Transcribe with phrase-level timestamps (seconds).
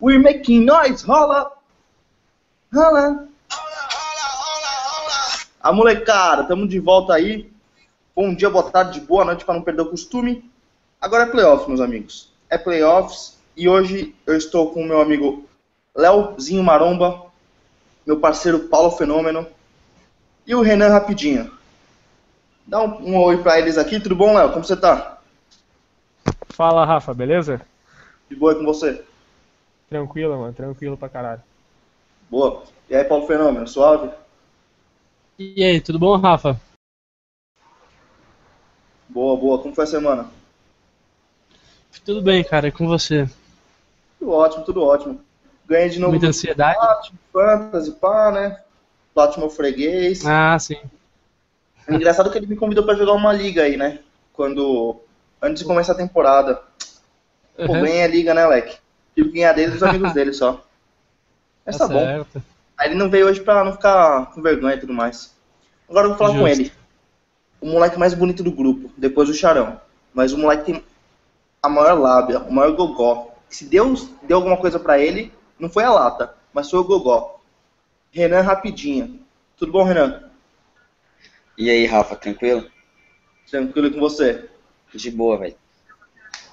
[0.00, 1.50] We're making noise, rola!
[2.72, 3.26] Rola!
[5.60, 7.50] A molecada, estamos de volta aí.
[8.14, 10.48] Bom dia, boa tarde, boa noite para não perder o costume.
[11.00, 12.32] Agora é playoffs, meus amigos.
[12.48, 15.44] É playoffs e hoje eu estou com o meu amigo
[15.92, 17.24] Léozinho Maromba,
[18.06, 19.48] meu parceiro Paulo Fenômeno
[20.46, 21.50] e o Renan Rapidinho.
[22.64, 24.52] Dá um, um oi para eles aqui, tudo bom, Léo?
[24.52, 25.18] Como você tá?
[26.50, 27.60] Fala, Rafa, beleza?
[28.30, 29.07] De boa com você?
[29.88, 31.42] Tranquilo, mano, tranquilo pra caralho.
[32.30, 32.62] Boa.
[32.90, 34.10] E aí, Paulo Fenômeno, suave?
[35.38, 36.60] E aí, tudo bom, Rafa?
[39.08, 39.58] Boa, boa.
[39.62, 40.30] Como foi a semana?
[42.04, 43.28] Tudo bem, cara, e com você?
[44.18, 45.20] Tudo ótimo, tudo ótimo.
[45.66, 46.12] Ganhei de novo.
[46.12, 46.78] Muita ansiedade?
[46.78, 48.62] Platinum, Fantasy, pá, né?
[49.14, 50.24] Platinum freguês.
[50.26, 50.78] Ah, sim.
[51.86, 54.00] É engraçado que ele me convidou pra jogar uma liga aí, né?
[54.32, 55.00] Quando.
[55.40, 56.60] Antes de começar a temporada.
[57.56, 57.80] Pô, Uhum.
[57.82, 58.78] ganhei a liga, né, Leque?
[59.18, 60.64] Tive que ganhar dele dos amigos dele só.
[61.66, 61.98] Mas tá, Tá bom.
[62.04, 62.40] certo.
[62.78, 65.34] Aí ele não veio hoje pra não ficar com vergonha e tudo mais.
[65.90, 66.60] Agora eu vou falar com Justo.
[66.62, 66.72] ele.
[67.60, 69.80] O moleque mais bonito do grupo, depois do Charão.
[70.14, 70.84] Mas o moleque tem
[71.60, 73.34] a maior lábia, o maior gogó.
[73.48, 77.40] Se Deus deu alguma coisa pra ele, não foi a lata, mas foi o gogó.
[78.12, 79.18] Renan Rapidinho.
[79.56, 80.30] Tudo bom, Renan?
[81.56, 82.70] E aí, Rafa, tranquilo?
[83.50, 84.48] Tranquilo com você?
[84.94, 85.56] De boa, velho.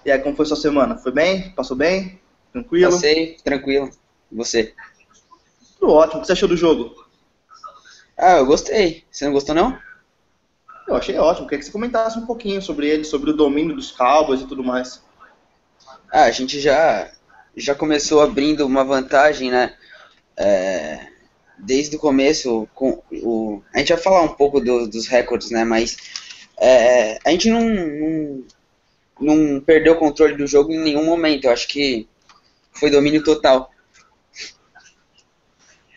[0.04, 0.98] E aí, como foi sua semana?
[0.98, 1.52] Foi bem?
[1.52, 2.20] Passou bem?
[2.56, 2.92] Tranquilo?
[2.92, 3.90] Passei, tranquilo.
[4.32, 4.74] E você?
[5.80, 6.20] Tudo ótimo.
[6.20, 7.06] O que você achou do jogo?
[8.18, 9.04] Ah, eu gostei.
[9.12, 9.78] Você não gostou, não?
[10.88, 11.48] Eu achei ótimo.
[11.48, 14.64] Queria que você comentasse um pouquinho sobre ele, sobre o domínio dos Cowboys e tudo
[14.64, 15.02] mais.
[16.12, 17.12] Ah, a gente já,
[17.56, 19.76] já começou abrindo uma vantagem, né?
[20.38, 21.08] É,
[21.58, 25.64] desde o começo, com o, a gente vai falar um pouco do- dos recordes, né?
[25.64, 25.98] Mas
[26.60, 28.44] é, a gente não, não,
[29.20, 31.46] não perdeu o controle do jogo em nenhum momento.
[31.46, 32.08] Eu acho que
[32.76, 33.72] foi domínio total.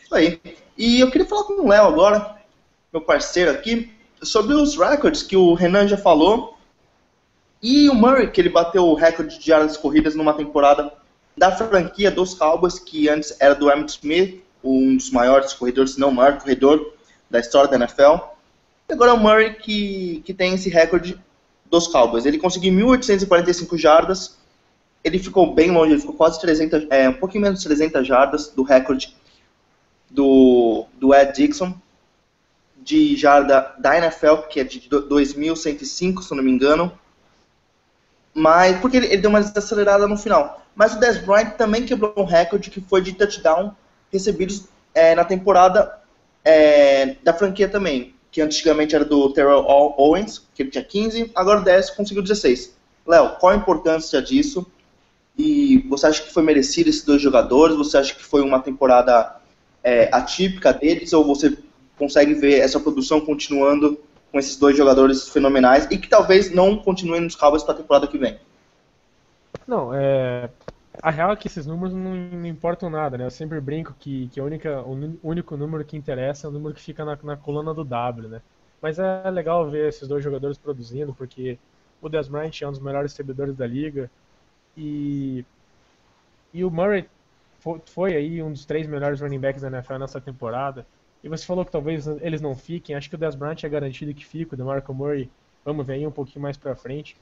[0.03, 0.41] Isso aí.
[0.77, 2.37] E eu queria falar com o Léo agora,
[2.93, 6.57] meu parceiro aqui, sobre os records que o Renan já falou.
[7.61, 10.93] E o Murray, que ele bateu o recorde de yardas corridas numa temporada
[11.37, 16.01] da franquia dos Cowboys, que antes era do Emmitt Smith, um dos maiores corredores, se
[16.01, 16.95] não o maior corredor
[17.29, 18.17] da história da NFL.
[18.89, 21.21] E agora é o Murray que, que tem esse recorde
[21.67, 22.25] dos Cowboys.
[22.25, 24.38] Ele conseguiu 1.845 jardas,
[25.05, 28.49] ele ficou bem longe, ele ficou quase 300, é, um pouquinho menos de 300 jardas
[28.49, 29.17] do recorde
[30.11, 31.75] do, do Ed Dixon,
[32.77, 36.93] de jarda da NFL, que é de do- 2.105, se não me engano.
[38.35, 40.63] Mas, porque ele, ele deu uma desacelerada no final.
[40.75, 43.75] Mas o Dez Bryant também quebrou um recorde que foi de touchdown
[44.13, 45.99] recebidos é, na temporada
[46.45, 48.15] é, da franquia também.
[48.31, 52.23] Que antigamente era do Terrell Ow- Owens, que ele tinha 15, agora o 10 conseguiu
[52.23, 52.77] 16.
[53.07, 54.67] Léo, qual a importância disso?
[55.39, 57.77] E você acha que foi merecido esses dois jogadores?
[57.77, 59.37] Você acha que foi uma temporada
[59.85, 61.13] é, atípica deles?
[61.13, 61.57] Ou você
[61.97, 64.01] consegue ver essa produção continuando
[64.33, 68.09] com esses dois jogadores fenomenais e que talvez não continuem nos Cowboys para a temporada
[68.09, 68.39] que vem?
[69.67, 70.51] Não, é.
[71.01, 73.25] A real é que esses números não, não importam nada, né?
[73.25, 76.75] Eu sempre brinco que, que a única, o único número que interessa é o número
[76.75, 78.43] que fica na, na coluna do W, né?
[78.83, 81.57] Mas é legal ver esses dois jogadores produzindo, porque
[82.03, 84.11] o Dez Bryant é um dos melhores recebedores da liga
[84.79, 85.45] e,
[86.55, 87.09] e o Murray
[87.59, 90.87] foi, foi aí um dos três melhores running backs da NFL nessa temporada.
[91.23, 94.15] E você falou que talvez eles não fiquem, acho que o Dez Bryant é garantido
[94.15, 95.29] que fica, o DeMarco Murray,
[95.65, 97.17] vamos ver aí um pouquinho mais pra frente.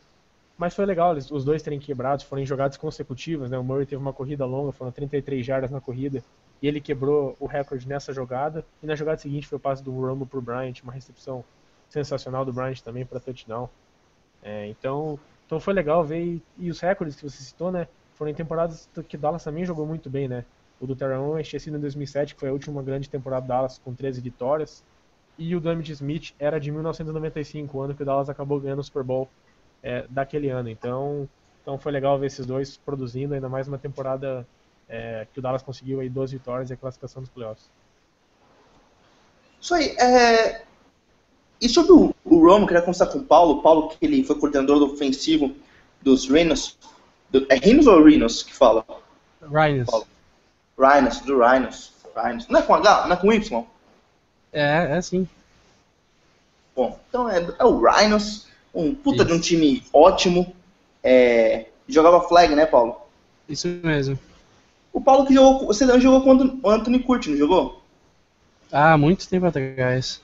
[0.59, 3.59] Mas foi legal eles, os dois terem quebrado, foram jogadas consecutivas, né?
[3.59, 6.23] O Murray teve uma corrida longa, foram 33 jardas na corrida,
[6.61, 8.65] e ele quebrou o recorde nessa jogada.
[8.83, 11.45] E na jogada seguinte foi o passe do Rumble pro Bryant, uma recepção
[11.89, 13.69] sensacional do Bryant também para touchdown.
[14.43, 17.87] É, então, então foi legal ver, e, e os recordes que você citou, né?
[18.15, 20.45] Foram em temporadas que Dallas também jogou muito bem, né?
[20.81, 23.95] O do Terrell sido em 2007, que foi a última grande temporada do Dallas, com
[23.95, 24.85] 13 vitórias.
[25.39, 28.81] E o do Emmitt Smith era de 1995, o ano que o Dallas acabou ganhando
[28.81, 29.29] o Super Bowl
[29.83, 30.69] é, daquele ano.
[30.69, 31.29] Então,
[31.63, 34.47] então foi legal ver esses dois produzindo, ainda mais uma temporada
[34.89, 37.71] é, que o Dallas conseguiu aí 12 vitórias e a classificação dos playoffs.
[39.61, 39.97] Isso aí.
[39.97, 40.63] É...
[41.61, 43.55] E sobre o, o Romo, queria conversar com o Paulo.
[43.55, 45.55] O Paulo, que ele foi coordenador ofensivo
[46.03, 46.77] dos Rhinos.
[47.31, 47.47] Do...
[47.49, 48.85] É Rhinos ou Rhinos que fala?
[49.43, 49.89] Rhinos.
[49.89, 50.07] Paulo.
[50.79, 51.93] Rhinos, do Rhinos.
[52.15, 52.47] Rhinos.
[52.49, 53.07] Não é com H?
[53.07, 53.65] Não é com Y?
[54.53, 55.29] É, é sim.
[56.75, 58.47] Bom, então é, é o Rhinos.
[58.75, 59.45] Um puta de um Isso.
[59.45, 60.55] time ótimo.
[61.03, 61.67] É...
[61.89, 62.97] Jogava flag, né, Paulo?
[63.49, 64.19] Isso mesmo.
[64.93, 65.67] O Paulo que jogou.
[65.67, 67.83] Você jogou com o Anthony- o Anthony Curti, não jogou?
[68.71, 70.21] Ah, muito tempo atrás.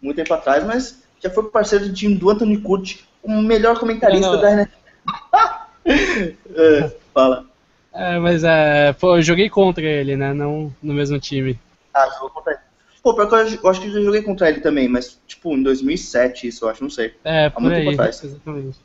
[0.00, 4.26] Muito tempo atrás, mas já foi parceiro do time do Anthony Curti, o melhor comentarista
[4.26, 4.40] Não, não.
[4.40, 4.78] da NFL.
[5.90, 7.46] É, fala.
[7.94, 10.34] É, mas é, pô, eu joguei contra ele, né?
[10.34, 11.58] Não no mesmo time.
[11.94, 12.60] Ah, jogou contra ele.
[13.02, 16.48] Pô, pior que eu, acho que eu joguei contra ele também, mas tipo em 2007
[16.48, 17.14] isso, eu acho, não sei.
[17.24, 17.80] É, por muito aí.
[17.80, 18.22] tempo atrás.
[18.22, 18.78] Exatamente.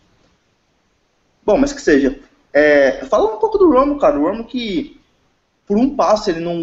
[1.45, 2.17] Bom, mas que seja.
[2.53, 4.17] É, fala um pouco do Romo, cara.
[4.17, 4.97] O Romo que
[5.65, 6.59] por um passe ele não,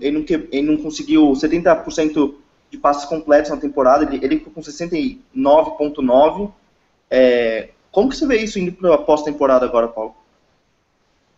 [0.00, 2.34] ele não, ele não conseguiu 70%
[2.70, 6.52] de passes completos na temporada, ele, ele ficou com 69,9%.
[7.10, 10.14] É, como que você vê isso indo para a pós-temporada agora, Paulo?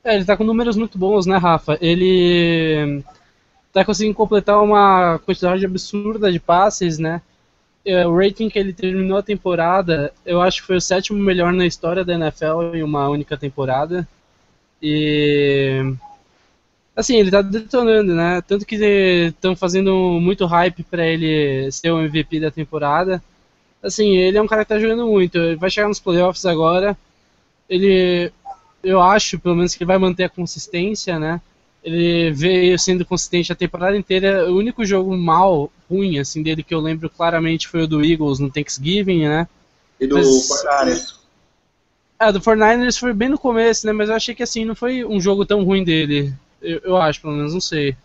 [0.03, 1.79] É, ele tá com números muito bons, né, Rafa?
[1.81, 3.03] Ele
[3.73, 7.23] tá conseguindo completar uma quantidade absurda de passes, né?
[7.85, 11.53] É, O rating que ele terminou a temporada, eu acho que foi o sétimo melhor
[11.53, 14.07] na história da NFL em uma única temporada.
[14.83, 15.95] E
[17.01, 18.43] assim, ele tá detonando, né?
[18.47, 23.23] Tanto que estão fazendo muito hype pra ele ser o MVP da temporada.
[23.83, 25.39] Assim, ele é um cara que tá jogando muito.
[25.39, 26.97] Ele vai chegar nos playoffs agora.
[27.69, 28.33] Ele
[28.83, 31.41] eu acho, pelo menos, que ele vai manter a consistência, né?
[31.83, 34.51] Ele veio sendo consistente a temporada inteira.
[34.51, 38.39] O único jogo mal, ruim, assim, dele que eu lembro claramente foi o do Eagles
[38.39, 39.49] no Thanksgiving, né?
[39.99, 41.21] E do Mas-?
[42.19, 43.93] Ah, do 49ers foi bem no começo, né?
[43.93, 46.33] Mas eu achei que, assim, não foi um jogo tão ruim dele.
[46.61, 47.97] Eu, eu acho, pelo menos, não sei.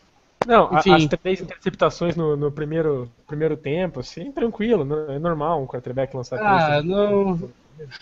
[0.47, 0.93] Não, a- Enfim.
[0.93, 5.15] as três interceptações no, no primeiro, primeiro tempo, assim, tranquilo, né?
[5.15, 7.49] é normal um quarterback lançar Ah, não.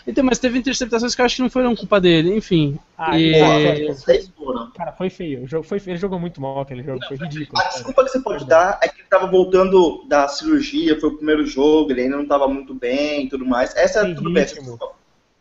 [0.05, 2.77] Então, mas teve interceptações que eu acho que não foram culpa dele, enfim.
[2.97, 3.93] Ah, E- Pô, é,
[4.35, 4.71] foram.
[4.71, 5.43] Cara, foi feio.
[5.43, 5.93] O jogo foi feio.
[5.93, 7.61] Ele jogou muito mal aquele jogo, foi ridículo.
[7.61, 11.17] A desculpa que você pode dar é que ele estava voltando da cirurgia, foi o
[11.17, 13.75] primeiro jogo, ele ainda não estava muito bem e tudo mais.
[13.75, 14.45] Essa é tudo bem.
[14.45, 14.89] desculpa.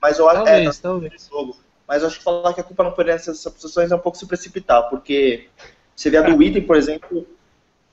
[0.00, 1.28] Mas eu acho é, Talvez, tá talvez.
[1.30, 1.56] jogo.
[1.86, 4.26] Mas acho que falar que a culpa não foi nessas posições é um pouco se
[4.26, 5.48] precipitar, porque
[5.94, 7.26] você vê a do Witten, por exemplo,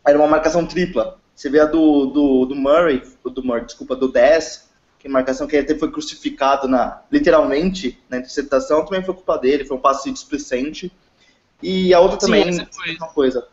[0.05, 1.17] era uma marcação tripla.
[1.35, 4.69] Você vê a do, do, do Murray, do Murray, desculpa, do 10,
[4.99, 9.65] que marcação que ele até foi crucificado na, literalmente na interceptação, também foi culpa dele,
[9.65, 10.91] foi um passe displicente.
[11.63, 12.95] E a outra Sim, também, foi.
[12.97, 13.47] uma coisa.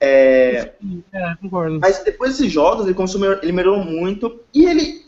[0.00, 0.72] É,
[1.12, 1.78] É, concordo.
[1.78, 4.40] mas depois desses jogos, ele melhor- ele melhorou muito.
[4.52, 5.01] E ele,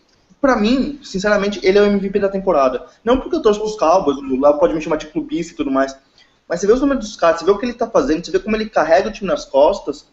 [0.45, 2.85] pra mim, sinceramente, ele é o MVP da temporada.
[3.03, 5.71] Não porque eu torço pros Cowboys, o Léo pode me chamar de clubista e tudo
[5.71, 5.99] mais.
[6.47, 8.31] Mas você vê os números dos caras, você vê o que ele tá fazendo, você
[8.31, 10.07] vê como ele carrega o time nas costas,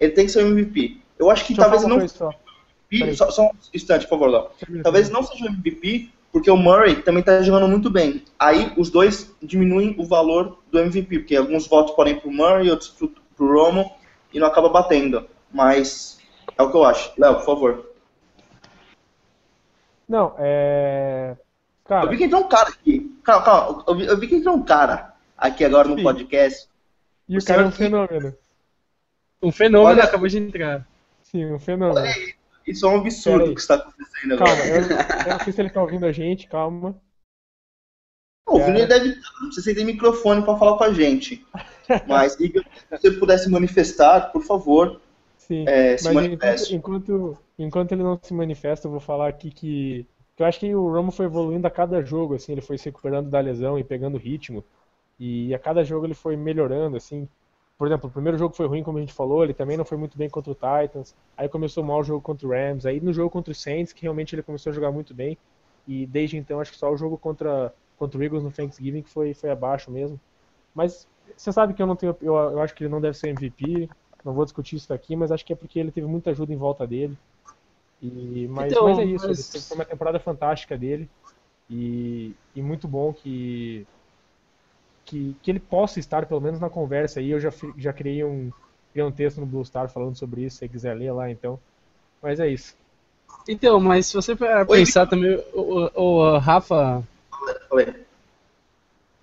[0.00, 1.00] ele tem que ser o MVP.
[1.16, 2.30] Eu acho que Deixa talvez não coisa só.
[2.90, 4.82] MVP, só, só um instante, por favor, Léo.
[4.82, 8.24] Talvez não seja o MVP, porque o Murray também tá jogando muito bem.
[8.36, 12.68] Aí os dois diminuem o valor do MVP, porque alguns votos podem ir pro Murray,
[12.68, 13.92] outros pro, pro Romo,
[14.34, 15.24] e não acaba batendo.
[15.52, 16.18] Mas
[16.58, 17.12] é o que eu acho.
[17.16, 17.87] Léo, por favor.
[20.08, 21.36] Não, é.
[21.84, 23.14] Cara, Eu vi que entrou um cara aqui.
[23.24, 23.84] Calma, calma.
[23.86, 26.02] Eu vi, eu vi que entrou um cara aqui agora no Sim.
[26.02, 26.68] podcast.
[27.28, 28.36] e o o cara é um senhor- fenômeno.
[29.42, 30.86] Um fenômeno Olha- acabou de entrar.
[31.22, 32.06] Sim, um fenômeno.
[32.66, 34.50] Isso é um absurdo que está acontecendo agora.
[34.50, 34.82] Calma, eu,
[35.26, 36.96] eu não sei se ele tá ouvindo a gente, calma.
[38.46, 39.14] O Vini deve.
[39.42, 41.46] Não sei se ele tem microfone para falar com a gente.
[42.06, 42.52] Mas, se
[42.90, 45.00] você pudesse manifestar, por favor,
[45.36, 45.64] Sim.
[45.68, 46.74] é, se Mas manifeste.
[46.74, 50.06] enquanto, enquanto, enquanto ele não se manifesta, eu vou falar aqui que,
[50.36, 52.86] que eu acho que o Romo foi evoluindo a cada jogo, assim, ele foi se
[52.86, 54.64] recuperando da lesão e pegando ritmo.
[55.18, 57.28] E a cada jogo ele foi melhorando, assim.
[57.78, 59.98] Por exemplo, o primeiro jogo foi ruim, como a gente falou, ele também não foi
[59.98, 61.14] muito bem contra o Titans.
[61.36, 62.86] Aí começou mal o jogo contra o Rams.
[62.86, 65.38] Aí no jogo contra o Saints, que realmente ele começou a jogar muito bem.
[65.86, 69.10] E desde então, acho que só o jogo contra, contra o Eagles no Thanksgiving que
[69.10, 70.20] foi, foi abaixo mesmo.
[70.74, 72.16] Mas você sabe que eu não tenho.
[72.20, 73.88] Eu, eu acho que ele não deve ser MVP.
[74.24, 76.56] Não vou discutir isso aqui, mas acho que é porque ele teve muita ajuda em
[76.56, 77.16] volta dele.
[78.00, 79.26] E, mas, Então, mas é isso.
[79.28, 81.08] mas- Foi uma temporada fantástica dele.
[81.70, 83.86] E, e muito bom que,
[85.04, 87.30] que, que ele possa estar pelo menos na conversa aí.
[87.30, 88.50] Eu já, já criei um,
[88.92, 91.58] criei um texto no Blue Star falando sobre isso, se você quiser ler lá, então.
[92.22, 92.74] Mas é isso.
[93.48, 96.02] Então, mas se você pra Oi, pensar também, o, o-
[96.34, 97.02] o Rafa,
[97.68, 97.94] Falei.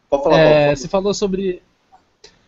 [0.09, 1.61] Pode falar, é, você falou sobre.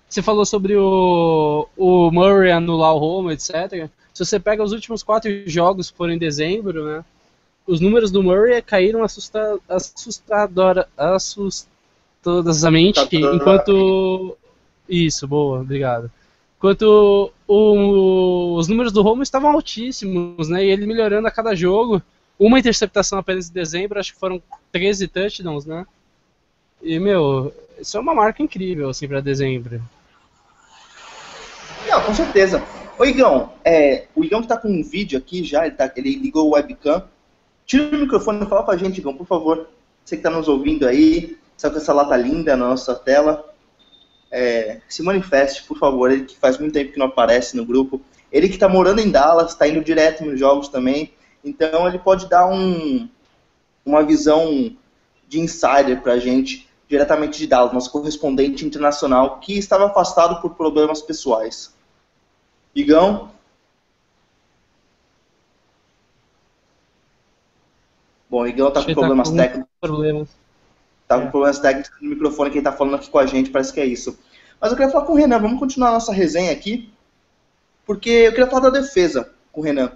[0.09, 3.89] Você falou sobre o, o Murray anular o home, etc.
[4.17, 7.05] Se você pega os últimos quatro jogos que foram em dezembro, né?
[7.67, 12.99] Os números do Murray caíram assusta, assustadora, assustadoramente,
[13.35, 14.35] enquanto.
[14.89, 16.09] Isso, boa, obrigado.
[16.57, 20.65] Enquanto o- os números do Romo estavam altíssimos, né?
[20.65, 22.01] E ele melhorando a cada jogo.
[22.39, 25.85] Uma interceptação apenas em dezembro, acho que foram 13 touchdowns, né?
[26.81, 29.79] E, meu, isso é uma marca incrível, assim, pra dezembro.
[31.87, 32.65] Não, com certeza.
[32.97, 36.15] Ô Igão, é, o Igão que tá com um vídeo aqui já, ele, tá- ele
[36.15, 37.03] ligou o webcam.
[37.65, 39.67] Tira o microfone e fala pra gente, Igão, por favor.
[40.03, 43.45] Você que tá nos ouvindo aí, está com essa lata linda na nossa tela.
[44.31, 46.11] É, se manifeste, por favor.
[46.11, 48.01] Ele que faz muito tempo que não aparece no grupo.
[48.31, 51.13] Ele que tá morando em Dallas, tá indo direto nos jogos também.
[51.43, 53.07] Então ele pode dar um,
[53.85, 54.75] uma visão
[55.27, 61.01] de insider pra gente diretamente de Dallas, nosso correspondente internacional, que estava afastado por problemas
[61.01, 61.75] pessoais.
[62.77, 63.31] Igão?
[68.29, 69.71] Bom, o Igão está com problemas tá com técnicos.
[69.81, 70.29] Problemas.
[71.07, 71.31] Tá com é.
[71.31, 74.19] problemas técnicos no microfone, quem está falando aqui com a gente, parece que é isso.
[74.61, 76.91] Mas eu queria falar com o Renan, vamos continuar a nossa resenha aqui,
[77.83, 79.91] porque eu queria falar da defesa com o Renan.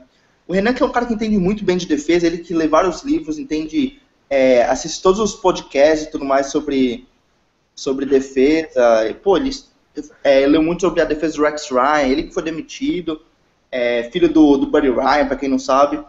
[0.47, 2.67] O Renan que é um cara que entende muito bem de defesa, ele que lê
[2.67, 7.07] vários livros, entende, é, assiste todos os podcasts e tudo mais sobre,
[7.75, 9.07] sobre defesa.
[9.07, 9.51] E, pô, ele
[10.23, 13.21] é, leu muito sobre a defesa do Rex Ryan, ele que foi demitido,
[13.71, 16.03] é, filho do, do Buddy Ryan, para quem não sabe,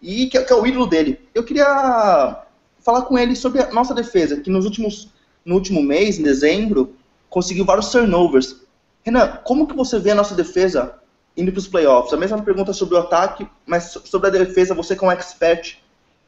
[0.00, 1.20] e que, que, é o ídolo dele.
[1.34, 2.44] Eu queria
[2.80, 5.10] falar com ele sobre a nossa defesa, que nos últimos,
[5.44, 6.94] no último mês, em dezembro,
[7.28, 8.56] conseguiu vários turnovers.
[9.04, 10.94] Renan, como que você vê a nossa defesa
[11.36, 12.12] indo para os playoffs?
[12.12, 15.78] A mesma pergunta sobre o ataque, mas sobre a defesa, você como expert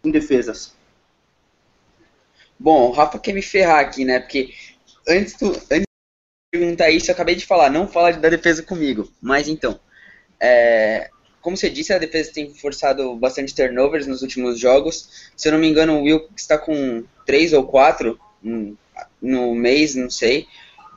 [0.05, 0.77] em defesas.
[2.59, 4.19] Bom, o Rafa quer me ferrar aqui, né?
[4.19, 4.53] Porque
[5.09, 5.88] antes, do, antes
[6.50, 9.11] perguntar isso, eu acabei de falar, não fala da defesa comigo.
[9.21, 9.78] Mas então,
[10.40, 15.31] é, como você disse, a defesa tem forçado bastante turnovers nos últimos jogos.
[15.37, 18.19] Se eu não me engano, o Will está com três ou quatro
[19.21, 20.47] no mês, não sei.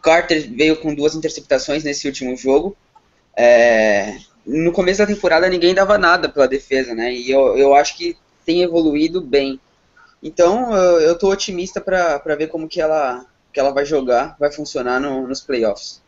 [0.02, 2.76] Carter veio com duas interceptações nesse último jogo.
[3.36, 7.14] É, no começo da temporada ninguém dava nada pela defesa, né?
[7.14, 9.60] E eu, eu acho que tem evoluído bem.
[10.24, 15.00] Então eu, estou otimista para ver como que ela, que ela vai jogar, vai funcionar
[15.00, 16.02] no, nos playoffs.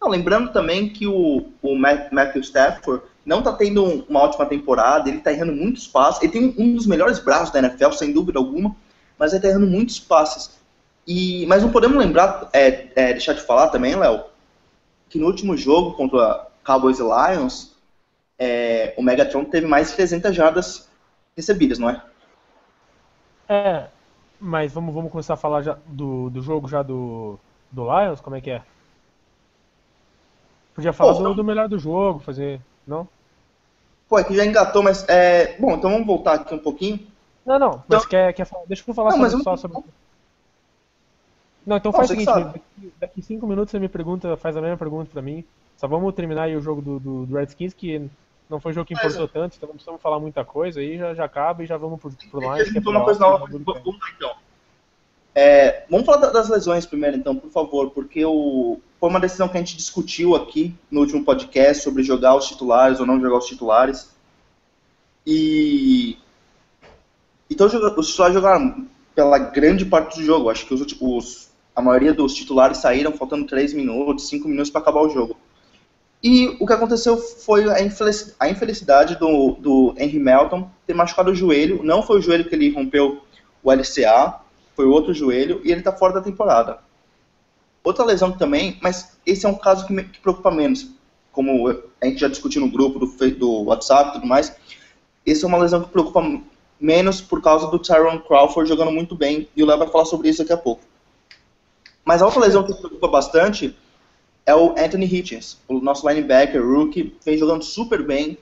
[0.00, 5.18] Não, lembrando também que o, o Matthew Stafford não está tendo uma ótima temporada, ele
[5.18, 8.76] está errando muitos passes, ele tem um dos melhores braços da NFL, sem dúvida alguma,
[9.18, 10.58] mas ele está errando muitos passes.
[11.06, 14.24] E, mas não podemos lembrar, é, é, deixar de falar também, Léo,
[15.08, 17.72] que no último jogo contra Cowboys e Lions,
[18.38, 20.88] é, o Megatron teve mais de 300 jardas
[21.36, 22.02] recebidas, não é?
[23.48, 23.86] É,
[24.44, 27.38] mas vamos, vamos começar a falar já do, do jogo já do,
[27.72, 28.62] do Lions, como é que é?
[30.74, 32.60] Podia falar do, do, melhor do jogo, fazer.
[32.86, 33.08] Não?
[34.06, 35.08] Pô, é que já engatou, mas.
[35.08, 35.56] É...
[35.58, 37.00] Bom, então vamos voltar aqui um pouquinho.
[37.46, 37.84] Não, não, então...
[37.88, 38.64] mas quer, quer falar.
[38.66, 39.82] Deixa eu falar não, sobre, só sobre.
[41.66, 44.76] Não, então faz o seguinte, daqui, daqui cinco minutos você me pergunta, faz a mesma
[44.76, 45.42] pergunta pra mim.
[45.78, 48.10] Só vamos terminar aí o jogo do, do, do Redskins, que
[48.48, 49.28] não foi um jogo que importou é.
[49.28, 52.10] tanto, então não precisamos falar muita coisa, aí já, já acaba e já vamos pro,
[52.30, 52.70] pro Lions.
[52.70, 54.34] Que é uma coisa nova, vamos lá então.
[55.34, 59.56] É, vamos falar das lesões primeiro, então, por favor, porque o, foi uma decisão que
[59.56, 63.46] a gente discutiu aqui no último podcast sobre jogar os titulares ou não jogar os
[63.46, 64.14] titulares.
[65.26, 66.16] E.
[67.50, 70.50] Então, os titulares jogaram pela grande parte do jogo.
[70.50, 74.80] Acho que os, os a maioria dos titulares saíram faltando 3 minutos, 5 minutos para
[74.80, 75.36] acabar o jogo.
[76.24, 81.82] E o que aconteceu foi a infelicidade do, do Henry Melton ter machucado o joelho.
[81.82, 83.20] Não foi o joelho que ele rompeu
[83.62, 84.40] o LCA,
[84.74, 86.78] foi o outro joelho, e ele está fora da temporada.
[87.84, 90.88] Outra lesão também, mas esse é um caso que, me, que preocupa menos.
[91.30, 94.56] Como a gente já discutiu no grupo do, do WhatsApp e tudo mais,
[95.26, 96.22] essa é uma lesão que preocupa
[96.80, 100.30] menos por causa do Tyron Crawford jogando muito bem, e o Léo vai falar sobre
[100.30, 100.80] isso daqui a pouco.
[102.02, 103.76] Mas a outra lesão que preocupa bastante
[104.46, 108.36] é o Anthony Hitchens, o nosso linebacker, rookie, vem jogando super bem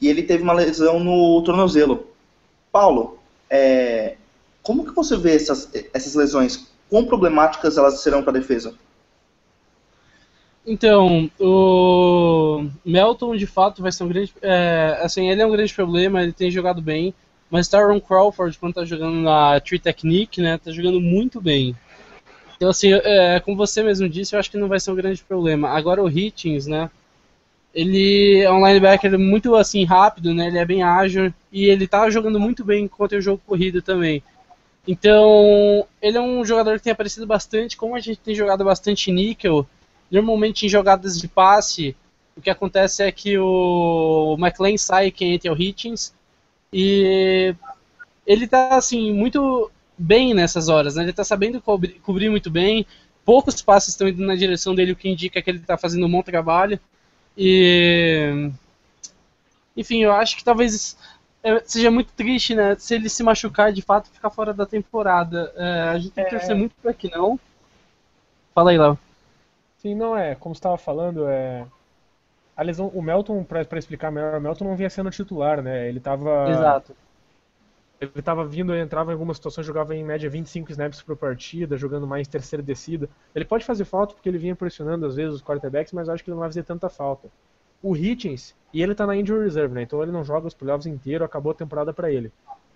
[0.00, 2.06] e ele teve uma lesão no tornozelo.
[2.70, 3.18] Paulo,
[3.50, 4.16] é,
[4.62, 6.68] como que você vê essas, essas lesões?
[6.88, 8.74] Quão problemáticas elas serão para a defesa?
[10.66, 14.32] Então, o Melton de fato vai ser um grande.
[14.40, 17.12] É, assim, ele é um grande problema, ele tem jogado bem,
[17.50, 21.76] mas Tyron Crawford, quando tá jogando na Tree Technique, né, tá jogando muito bem.
[22.62, 25.20] Então, assim, é, como você mesmo disse, eu acho que não vai ser um grande
[25.20, 25.70] problema.
[25.70, 26.88] Agora, o Hitchens, né?
[27.74, 30.46] Ele é um linebacker muito, assim, rápido, né?
[30.46, 34.22] Ele é bem ágil e ele tá jogando muito bem contra o jogo corrido também.
[34.86, 37.76] Então, ele é um jogador que tem aparecido bastante.
[37.76, 39.66] Como a gente tem jogado bastante níquel,
[40.08, 41.96] normalmente em jogadas de passe,
[42.36, 46.14] o que acontece é que o McLean sai quem entra é o Hitchens.
[46.72, 47.56] E
[48.24, 49.68] ele tá, assim, muito
[50.02, 51.02] bem nessas horas, né?
[51.02, 52.84] Ele está sabendo cobrir, cobrir, muito bem,
[53.24, 56.10] poucos passes estão indo na direção dele, o que indica que ele está fazendo um
[56.10, 56.78] bom trabalho.
[57.36, 58.50] E.
[59.76, 60.98] Enfim, eu acho que talvez
[61.42, 62.74] é, seja muito triste, né?
[62.78, 65.52] Se ele se machucar de fato ficar fora da temporada.
[65.56, 66.38] É, a gente tem que é...
[66.38, 67.38] torcer muito para que não.
[68.54, 68.98] Fala aí, Léo.
[69.78, 70.34] Sim, não é.
[70.34, 71.64] Como estava falando, é.
[72.54, 75.88] A lesão, o Melton, para explicar melhor, o Melton não vinha sendo titular, né?
[75.88, 76.94] Ele estava Exato
[78.02, 81.76] ele estava vindo, ele entrava em algumas situações, jogava em média 25 snaps por partida,
[81.76, 83.08] jogando mais terceira descida.
[83.32, 86.30] Ele pode fazer falta porque ele vinha pressionando às vezes os quarterbacks, mas acho que
[86.30, 87.28] ele não vai fazer tanta falta.
[87.80, 89.82] O Hitchens, e ele está na injury reserve, né?
[89.82, 92.32] Então ele não joga os playoffs inteiro, acabou a temporada para ele.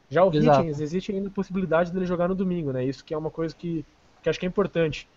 [0.08, 0.60] Já o Exato.
[0.60, 2.84] Hitchens, existe ainda a possibilidade dele jogar no domingo, né?
[2.84, 3.84] Isso que é uma coisa que,
[4.22, 5.08] que acho que é importante.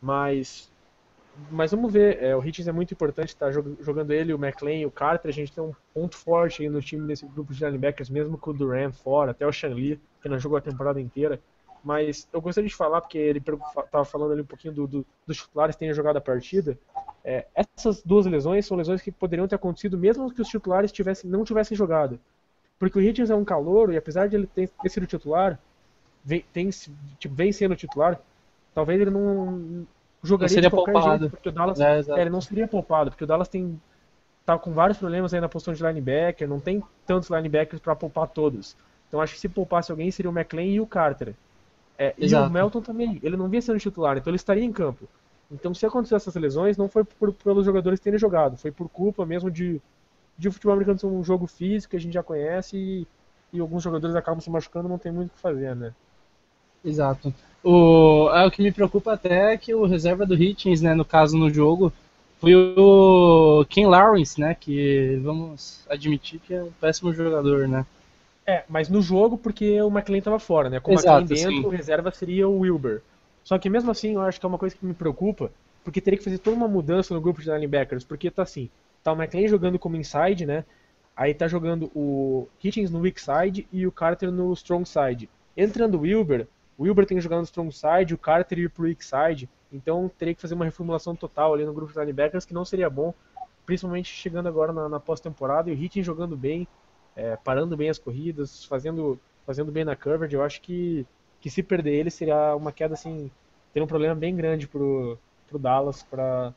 [0.00, 0.71] Mas
[1.50, 4.90] mas vamos ver, é, o Hitchens é muito importante, tá jogando ele, o McLean, o
[4.90, 8.36] Carter, a gente tem um ponto forte aí no time desse grupo de linebackers, mesmo
[8.36, 11.40] com o Duran fora, até o Shanley, que não jogou a temporada inteira.
[11.82, 13.42] Mas eu gostaria de falar, porque ele
[13.84, 16.78] estava falando ali um pouquinho do, do, dos titulares terem jogado a partida.
[17.24, 21.28] É, essas duas lesões são lesões que poderiam ter acontecido mesmo que os titulares tivessem,
[21.28, 22.20] não tivessem jogado.
[22.78, 25.58] Porque o Hitchens é um calouro e apesar de ele ter, ter sido titular,
[26.24, 26.70] vem, tem,
[27.18, 28.20] tipo, vem sendo titular,
[28.74, 29.86] talvez ele não
[30.22, 31.18] jogaria não seria poupado.
[31.18, 33.80] jeito, porque o Dallas É, é, ele não seria poupado, porque o Dallas tem
[34.44, 38.28] tá com vários problemas aí na posição de linebacker, não tem tantos linebackers para poupar
[38.28, 38.76] todos.
[39.08, 41.34] Então acho que se poupasse alguém seria o McLean e o Carter.
[41.98, 42.50] É, e o.
[42.50, 45.08] Melton também, ele não vinha sendo titular, então ele estaria em campo.
[45.50, 49.24] Então se aconteceu essas lesões, não foi por, pelos jogadores terem jogado, foi por culpa
[49.26, 49.80] mesmo de,
[50.36, 53.06] de o futebol americano ser um jogo físico que a gente já conhece e,
[53.52, 55.92] e alguns jogadores acabam se machucando, não tem muito o que fazer, né?
[56.84, 57.32] Exato.
[57.62, 61.04] O, é, o que me preocupa até é que o reserva do Hitchens, né, no
[61.04, 61.92] caso no jogo,
[62.40, 67.86] foi o Ken Lawrence, né, que vamos admitir que é um péssimo jogador, né.
[68.44, 70.80] É, mas no jogo porque o McLean estava fora, né?
[70.80, 71.66] Com o Exato, McLean dentro, sim.
[71.66, 73.00] o reserva seria o Wilber.
[73.44, 75.50] Só que mesmo assim, eu acho que é uma coisa que me preocupa,
[75.84, 78.68] porque teria que fazer toda uma mudança no grupo de linebackers, porque tá assim,
[79.02, 80.64] tá o McLean jogando como inside, né?
[81.16, 85.28] Aí tá jogando o Hitchens no weak side e o Carter no strong side.
[85.56, 88.84] Entrando o Wilber, o Wilber tem que jogar no strong side, o Carter ir pro
[88.84, 92.54] weak side, então teria que fazer uma reformulação total ali no grupo de linebackers, que
[92.54, 93.14] não seria bom,
[93.66, 96.66] principalmente chegando agora na, na pós-temporada, e o Hitchens jogando bem,
[97.14, 101.06] é, parando bem as corridas, fazendo, fazendo bem na coverage, eu acho que,
[101.40, 103.30] que se perder ele seria uma queda assim,
[103.72, 106.54] teria um problema bem grande pro, pro Dallas, pra,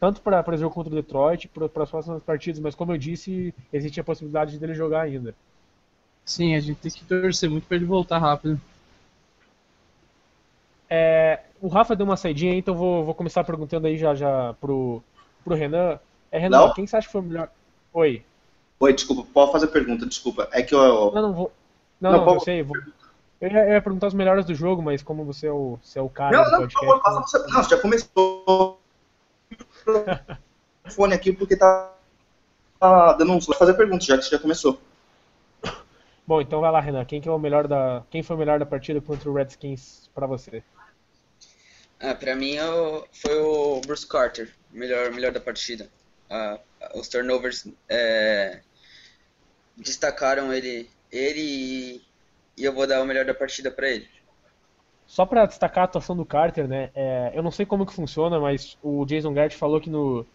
[0.00, 3.54] tanto para o jogo contra o Detroit, para as próximas partidas, mas como eu disse,
[3.72, 5.34] existe a possibilidade dele jogar ainda.
[6.24, 8.60] Sim, a gente tem que torcer muito pra ele voltar rápido.
[10.88, 14.54] É, o Rafa deu uma saidinha aí, então vou, vou começar perguntando aí já já
[14.60, 15.02] pro,
[15.44, 15.98] pro Renan.
[16.30, 16.74] É, Renan, Não?
[16.74, 17.50] quem você acha que foi o melhor?
[17.92, 18.22] Oi.
[18.80, 20.48] Oi, desculpa, pode fazer pergunta, desculpa.
[20.52, 21.12] É que eu.
[21.12, 21.52] Não, não vou.
[22.00, 22.62] Não, Não, não, pode- eu sei.
[22.62, 22.76] Vou...
[23.40, 25.98] Eu ia, eu ia perguntar os melhores do jogo, mas como você é o, você
[25.98, 26.86] é o cara Não, não, por podcast.
[26.86, 27.38] favor, faça você.
[27.52, 28.80] Não, você já começou.
[30.86, 31.92] o fone aqui porque tá,
[32.80, 33.46] tá dando uns.
[33.46, 34.78] Fazer pergunta, já que você já começou.
[36.26, 37.04] Bom, então vai lá, Renan.
[37.04, 40.08] Quem que é o melhor da, quem foi o melhor da partida contra o Redskins
[40.14, 40.62] pra você?
[42.00, 42.62] Ah, pra mim é
[43.12, 45.88] foi o Bruce Carter, melhor, melhor da partida.
[46.30, 46.58] Ah,
[46.94, 48.60] os turnovers é,
[49.76, 52.02] destacaram ele, ele e,
[52.56, 54.08] e eu vou dar o melhor da partida pra ele.
[55.06, 56.90] Só pra destacar a atuação do Carter, né?
[56.94, 60.26] é, eu não sei como que funciona, mas o Jason Garrett falou que no,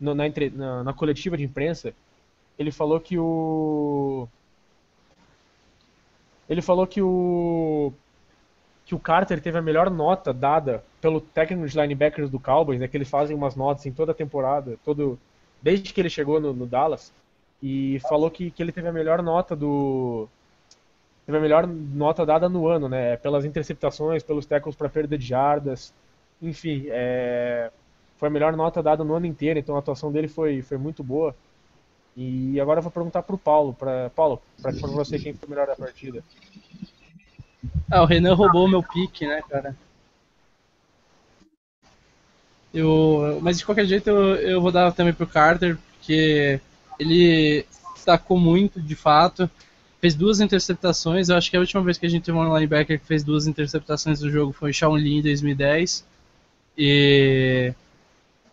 [0.00, 1.92] no- na, entre- na- na coletiva de imprensa,
[2.58, 4.28] ele falou que o
[6.52, 7.92] ele falou que o
[8.84, 12.88] que o Carter teve a melhor nota dada pelo técnico de linebackers do Cowboys, né?
[12.88, 15.18] Que eles fazem umas notas em toda a temporada, todo
[15.62, 17.12] desde que ele chegou no, no Dallas,
[17.62, 20.28] e falou que, que ele teve a melhor nota do
[21.24, 23.16] teve a melhor nota dada no ano, né?
[23.16, 25.94] Pelas interceptações, pelos tackles para perda de jardas,
[26.42, 27.70] enfim, é,
[28.18, 31.02] foi a melhor nota dada no ano inteiro, então a atuação dele foi, foi muito
[31.02, 31.34] boa.
[32.16, 35.66] E agora eu vou perguntar pro Paulo, para Paulo, para você quem foi o melhor
[35.66, 36.22] da partida.
[37.90, 39.76] Ah, o Renan roubou meu pique, né, cara?
[42.72, 46.60] Eu, mas de qualquer jeito eu, eu vou dar também pro Carter, porque
[46.98, 49.50] ele destacou muito, de fato.
[50.00, 51.28] Fez duas interceptações.
[51.28, 53.46] Eu acho que a última vez que a gente teve um linebacker que fez duas
[53.46, 56.04] interceptações no jogo foi o Shawn Lee em 2010.
[56.76, 57.72] E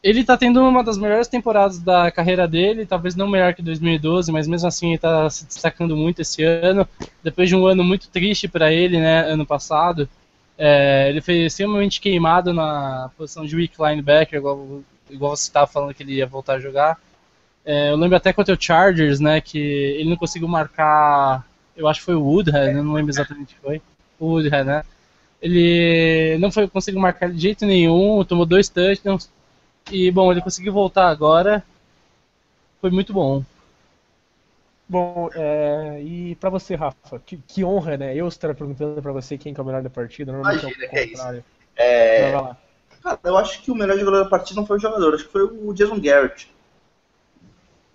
[0.01, 4.31] ele tá tendo uma das melhores temporadas da carreira dele, talvez não melhor que 2012,
[4.31, 6.87] mas mesmo assim ele tá se destacando muito esse ano.
[7.21, 10.07] Depois de um ano muito triste para ele, né, ano passado,
[10.57, 15.93] é, ele foi extremamente queimado na posição de weak linebacker, igual, igual você estava falando
[15.93, 16.97] que ele ia voltar a jogar.
[17.65, 21.99] É, eu lembro até contra o Chargers, né, que ele não conseguiu marcar, eu acho
[21.99, 23.81] que foi o Woodhead, eu não lembro exatamente o que foi,
[24.17, 24.83] o Woodhead, né.
[25.41, 29.29] Ele não foi, conseguiu marcar de jeito nenhum, tomou dois touchdowns,
[29.91, 31.63] e bom, ele conseguiu voltar agora,
[32.81, 33.43] foi muito bom.
[34.87, 38.15] Bom, é, e pra você, Rafa, que, que honra, né?
[38.15, 40.87] Eu estar perguntando pra você quem que é o melhor da partida, normalmente Imagina, é
[40.87, 41.11] o que é isso.
[41.13, 41.43] contrário.
[41.75, 42.57] É, lá.
[43.03, 45.31] Cara, eu acho que o melhor jogador da partida não foi o jogador, acho que
[45.31, 46.49] foi o Jason Garrett.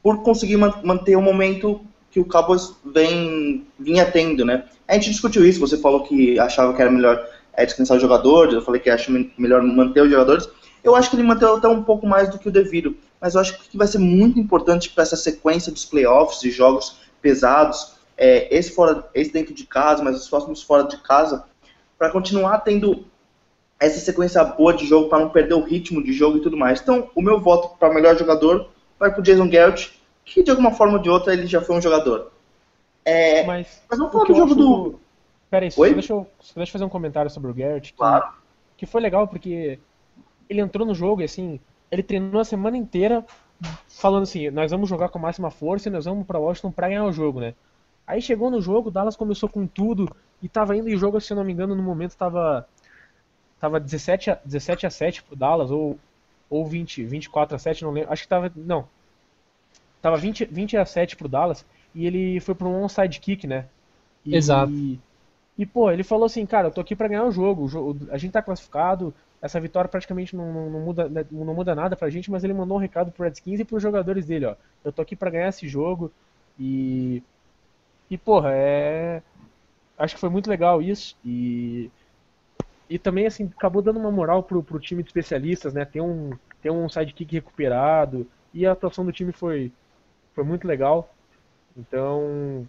[0.02, 4.64] Por conseguir man- manter o momento que o Cowboys vem, vinha tendo, né?
[4.86, 8.54] A gente discutiu isso, você falou que achava que era melhor é, descansar os jogadores,
[8.54, 10.48] eu falei que acho me- melhor manter os jogadores.
[10.84, 13.40] Eu acho que ele manteve até um pouco mais do que o devido, mas eu
[13.40, 18.54] acho que vai ser muito importante para essa sequência dos playoffs e jogos pesados, é,
[18.54, 21.44] esse, fora, esse dentro de casa, mas os próximos fora de casa,
[21.98, 23.06] para continuar tendo
[23.80, 26.80] essa sequência boa de jogo, para não perder o ritmo de jogo e tudo mais.
[26.80, 28.68] Então, o meu voto para melhor jogador
[29.00, 31.76] vai para o Jason Garrett, que de alguma forma ou de outra ele já foi
[31.76, 32.30] um jogador.
[33.04, 35.00] É, Mas, mas vamos falar do jogo acho- do.
[35.50, 37.92] Pera aí, só deixa, eu, só deixa eu fazer um comentário sobre o Garrett.
[37.92, 38.26] Que, Claro.
[38.76, 39.78] que foi legal porque
[40.48, 43.24] ele entrou no jogo e assim, ele treinou a semana inteira
[43.88, 46.88] falando assim, nós vamos jogar com a máxima força e nós vamos pra Washington pra
[46.88, 47.54] ganhar o jogo, né?
[48.06, 50.08] Aí chegou no jogo, o Dallas começou com tudo
[50.42, 52.68] e tava indo e o jogo, se eu não me engano, no momento tava
[53.60, 55.98] tava 17 a, 17 a 7 pro Dallas ou
[56.50, 58.12] ou 20, 24 a 7, não lembro.
[58.12, 58.88] Acho que tava, não.
[60.02, 63.66] Tava 20, 20 a 7 pro Dallas e ele foi pra um onside kick, né?
[64.26, 64.72] E- Exato.
[65.56, 67.96] E, pô, ele falou assim, cara, eu tô aqui pra ganhar o jogo, o jogo-
[68.10, 71.94] a gente tá classificado, essa vitória praticamente não, não, não muda, né, não muda nada
[71.94, 74.56] pra gente, mas ele mandou um recado pro Redskins e pros jogadores dele, ó.
[74.82, 76.10] Eu tô aqui pra ganhar esse jogo
[76.58, 77.22] e.
[78.10, 79.22] E, porra, é.
[79.98, 81.90] Acho que foi muito legal isso e.
[82.88, 85.84] E também, assim, acabou dando uma moral pro, pro time de especialistas, né?
[85.84, 86.30] Ter um,
[86.62, 89.70] ter um sidekick recuperado e a atuação do time foi,
[90.34, 91.10] foi muito legal.
[91.76, 92.66] Então,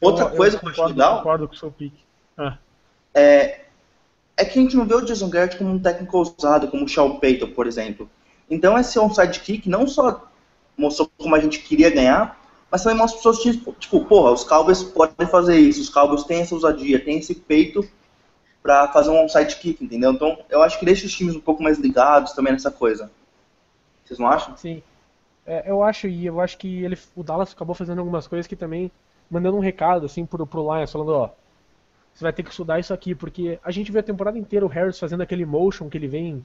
[0.00, 2.02] Outra eu- coisa que eu acho concordo, legal concordo com o seu pique.
[3.14, 3.67] é
[4.44, 7.16] que a gente não vê o Jason Garrett como um técnico ousado, como o Sean
[7.16, 8.08] Payton, por exemplo.
[8.50, 10.28] Então esse onside kick não só
[10.76, 12.38] mostrou como a gente queria ganhar,
[12.70, 16.42] mas também mostra os times, tipo, porra, os Cowboys podem fazer isso, os Cowboys têm
[16.42, 17.86] essa ousadia, têm esse peito
[18.62, 20.12] para fazer um onside kick, entendeu?
[20.12, 23.10] Então eu acho que deixa os times um pouco mais ligados também nessa coisa.
[24.04, 24.56] Vocês não acham?
[24.56, 24.82] Sim.
[25.46, 28.54] É, eu acho, e eu acho que ele, o Dallas acabou fazendo algumas coisas que
[28.54, 28.90] também
[29.30, 31.30] mandando um recado assim pro, pro Lions, falando, ó,
[32.14, 34.68] você vai ter que estudar isso aqui, porque a gente vê a temporada inteira o
[34.68, 36.44] Harris fazendo aquele motion que ele vem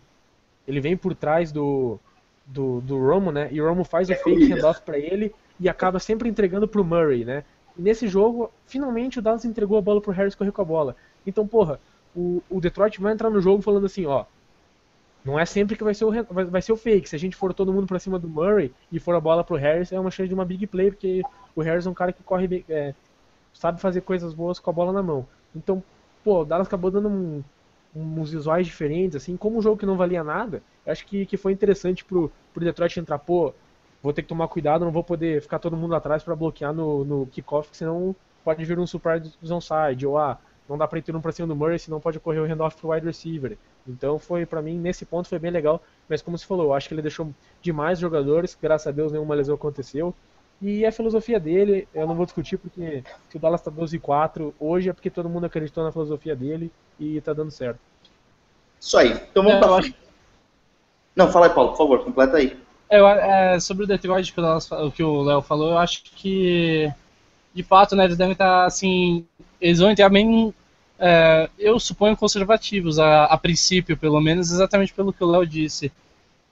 [0.68, 2.00] ele vem por trás do
[2.46, 3.48] do, do Romo, né?
[3.52, 7.24] E o Romo faz o fake handoff pra ele e acaba sempre entregando pro Murray,
[7.24, 7.44] né?
[7.78, 10.96] E nesse jogo, finalmente o Dallas entregou a bola pro Harris correr com a bola.
[11.26, 11.80] Então, porra,
[12.16, 14.26] o, o Detroit vai entrar no jogo falando assim, ó,
[15.24, 17.08] não é sempre que vai ser o, vai, vai ser o fake.
[17.08, 19.56] Se a gente for todo mundo pra cima do Murray e for a bola pro
[19.56, 21.22] Harris, é uma chance de uma big play, porque
[21.56, 22.94] o Harris é um cara que corre bem, é,
[23.54, 25.26] sabe fazer coisas boas com a bola na mão.
[25.56, 25.84] Então,
[26.24, 27.44] pô, o Dallas acabou dando um-
[27.96, 31.52] uns visuais diferentes, assim, como um jogo que não valia nada, acho que, que foi
[31.52, 33.54] interessante pro, pro Detroit entrar, pô,
[34.02, 37.06] vou ter que tomar cuidado, não vou poder ficar todo mundo atrás pra bloquear no,
[37.06, 41.22] no kickoff, senão pode vir um surprise onside, ou ah, não dá pra ir mundo
[41.22, 43.58] pra cima do Murray, senão pode correr o handoff pro wide receiver.
[43.86, 46.88] Então foi, pra mim, nesse ponto foi bem legal, mas como você falou, eu acho
[46.88, 50.16] que ele deixou demais jogadores, graças a Deus nenhuma lesão aconteceu,
[50.64, 53.98] e é a filosofia dele, eu não vou discutir porque se o Dallas tá 12
[53.98, 57.80] e 4 hoje é porque todo mundo acreditou na filosofia dele e tá dando certo.
[58.80, 59.12] Isso aí.
[59.12, 59.96] Então vamos É, pra eu frente.
[61.16, 62.58] Não, fala aí, Paulo, por favor, completa aí.
[62.90, 66.04] É, eu- é, sobre o Detroit, que o Dallas que o Léo falou, eu acho
[66.04, 66.92] que,
[67.54, 69.26] de fato, né, eles devem estar, assim,
[69.60, 70.54] eles vão entrar bem,
[71.00, 75.92] é, eu suponho, conservativos, a, a princípio, pelo menos, exatamente pelo que o Léo disse.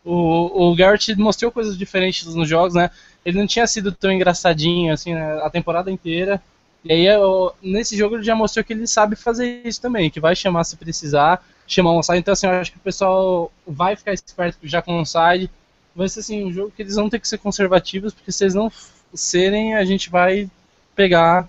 [0.03, 2.89] O, o Garrett mostrou coisas diferentes nos jogos, né,
[3.23, 6.41] ele não tinha sido tão engraçadinho, assim, né, a temporada inteira,
[6.83, 10.19] e aí, eu- nesse jogo, ele já mostrou que ele sabe fazer isso também, que
[10.19, 13.95] vai chamar se precisar, chamar um onside, então, assim, eu acho que o pessoal vai
[13.95, 15.49] ficar esperto já com o onside,
[15.95, 18.55] vai ser assim, um jogo que eles vão ter que ser conservativos, porque se eles
[18.55, 18.71] não
[19.13, 20.49] serem, a gente vai
[20.95, 21.47] pegar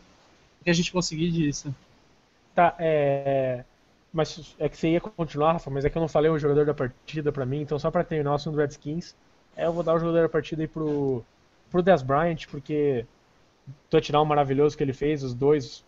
[0.61, 1.75] o que a gente conseguir disso.
[2.55, 3.65] Tá, é.
[4.13, 6.67] Mas é que você ia continuar, Rafa, mas é que eu não falei o jogador
[6.67, 9.15] da partida pra mim, então só pra terminar o assunto do Redskins,
[9.57, 11.25] é, eu vou dar o jogador da partida aí pro,
[11.71, 13.07] pro Des Bryant, porque
[13.89, 15.83] touchdown maravilhoso que ele fez, os dois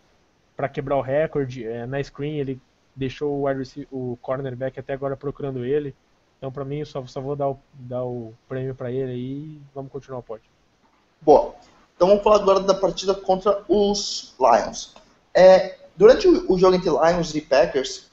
[0.57, 2.61] pra quebrar o recorde, é, na screen ele
[2.97, 3.47] deixou o,
[3.91, 5.95] o cornerback até agora procurando ele,
[6.39, 9.61] então pra mim eu só, só vou dar o, dar o prêmio pra ele aí
[9.75, 10.49] vamos continuar o pódio.
[11.21, 11.55] Boa.
[11.97, 14.95] Então vamos falar agora da partida contra os Lions.
[15.33, 18.11] É, durante o jogo entre Lions e Packers,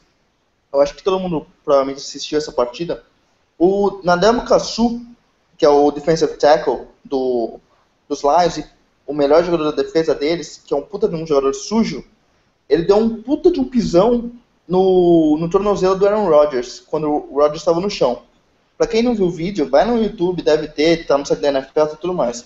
[0.73, 3.03] eu acho que todo mundo provavelmente assistiu essa partida.
[3.57, 5.01] O Nadam Kassu,
[5.57, 7.59] que é o defensive tackle do,
[8.07, 8.65] dos Lions e
[9.05, 12.03] o melhor jogador da defesa deles, que é um puta de um jogador sujo,
[12.69, 14.31] ele deu um puta de um pisão
[14.67, 18.23] no, no tornozelo do Aaron Rodgers, quando o Rodgers estava no chão.
[18.77, 21.49] Pra quem não viu o vídeo, vai no YouTube, deve ter, tá no site da
[21.49, 22.45] NFL e tudo mais.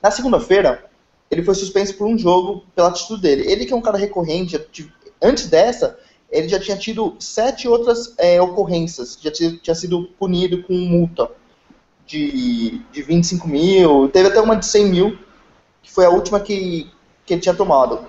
[0.00, 0.88] Na segunda-feira,
[1.30, 3.50] ele foi suspenso por um jogo pela atitude dele.
[3.50, 4.64] Ele que é um cara recorrente,
[5.20, 5.98] antes dessa,
[6.30, 11.30] ele já tinha tido sete outras é, ocorrências, já tinha, sido punido com multa
[12.06, 15.18] de, de 25 mil, teve até uma de 100 mil,
[15.82, 16.90] que foi a última que,
[17.24, 18.04] que ele tinha tomado.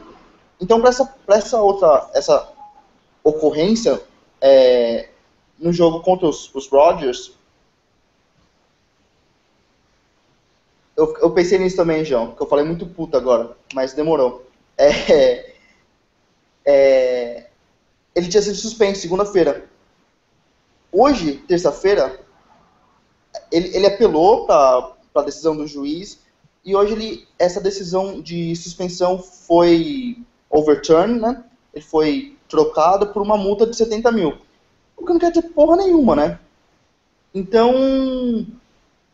[0.60, 2.52] Então, para essa, pra essa outra essa
[3.24, 4.02] ocorrência,
[4.42, 5.10] é,
[5.58, 7.34] no jogo contra os, os Rodgers,
[10.96, 14.46] eu, eu pensei nisso também, João, que eu falei muito puto agora, mas demorou.
[14.78, 15.56] É,
[16.66, 17.49] é,
[18.16, 19.70] ele tinha sido suspenso segunda-feira.
[20.92, 22.20] Hoje, terça-feira,
[23.52, 26.20] ele, ele apelou para a decisão do juiz
[26.66, 30.18] e hoje ele, essa decisão de suspensão foi
[30.50, 31.44] overturned, né?
[31.74, 34.38] Ele foi trocado por uma multa de 70 mil.
[34.98, 36.40] O que não quer dizer porra nenhuma, né?
[37.34, 38.46] Então,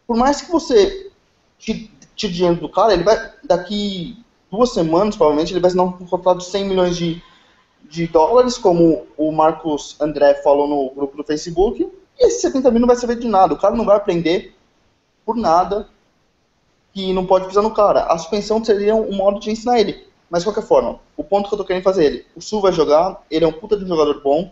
[0.07, 1.11] por mais que você
[1.57, 4.17] tire dinheiro do cara, ele vai, daqui
[4.49, 7.21] duas semanas, provavelmente, ele vai assinar um contrato de 100 milhões de,
[7.89, 12.81] de dólares, como o Marcos André falou no grupo do Facebook, e esses 70 mil
[12.81, 13.53] não vai servir de nada.
[13.53, 14.55] O cara não vai aprender
[15.25, 15.87] por nada
[16.93, 18.03] que não pode pisar no cara.
[18.05, 20.05] A suspensão seria um modo de ensinar ele.
[20.29, 22.25] Mas de qualquer forma, o ponto que eu tô querendo fazer é ele.
[22.35, 24.51] O Sul vai jogar, ele é um puta de um jogador bom.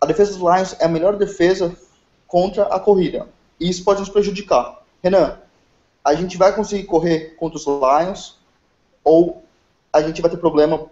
[0.00, 1.74] A defesa dos Lions é a melhor defesa
[2.26, 3.28] contra a corrida.
[3.58, 4.82] E isso pode nos prejudicar.
[5.02, 5.38] Renan,
[6.04, 8.36] a gente vai conseguir correr contra os Lions
[9.02, 9.42] ou
[9.92, 10.86] a gente vai ter problema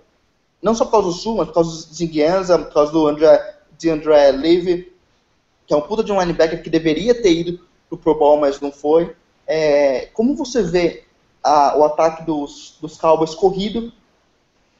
[0.65, 3.59] não só por causa do Sul, mas por causa do Zinguianza, por causa do André,
[3.77, 4.91] de André Levy,
[5.67, 8.59] que é um puta de um linebacker que deveria ter ido pro Pro Bowl, mas
[8.61, 9.15] não foi.
[9.47, 11.05] É, como você vê
[11.43, 13.93] a, o ataque dos, dos Cowboys corrido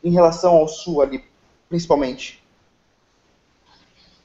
[0.03, 1.23] em relação ao Sul ali,
[1.69, 2.43] principalmente?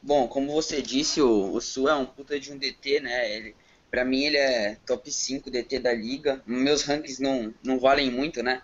[0.01, 3.35] Bom, como você disse, o, o Sul é um puta de um DT, né?
[3.35, 3.55] Ele,
[3.91, 6.41] pra mim ele é top 5 DT da liga.
[6.45, 8.61] Meus rankings não, não valem muito, né?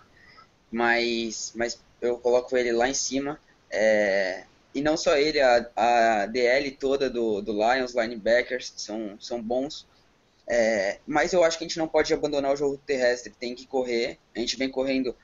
[0.72, 3.38] Mas, mas eu coloco ele lá em cima.
[3.70, 9.42] É, e não só ele, a, a DL toda do, do Lions, linebackers, são, são
[9.42, 9.86] bons.
[10.48, 13.66] É, mas eu acho que a gente não pode abandonar o jogo terrestre, tem que
[13.66, 14.18] correr.
[14.34, 15.16] A gente vem correndo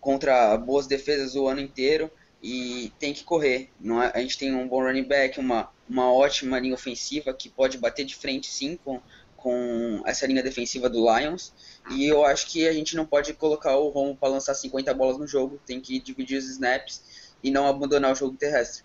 [0.00, 2.10] contra boas defesas o ano inteiro
[2.42, 3.68] e tem que correr.
[3.78, 7.48] Não é, a gente tem um bom running back, uma, uma ótima linha ofensiva que
[7.48, 9.00] pode bater de frente sim com,
[9.42, 11.52] com essa linha defensiva do Lions.
[11.90, 15.18] E eu acho que a gente não pode colocar o Romo para lançar 50 bolas
[15.18, 18.84] no jogo, tem que dividir os snaps e não abandonar o jogo terrestre.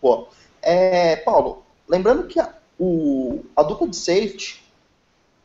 [0.00, 0.28] Pô,
[0.62, 4.64] é, Paulo, lembrando que a, o, a dupla de safety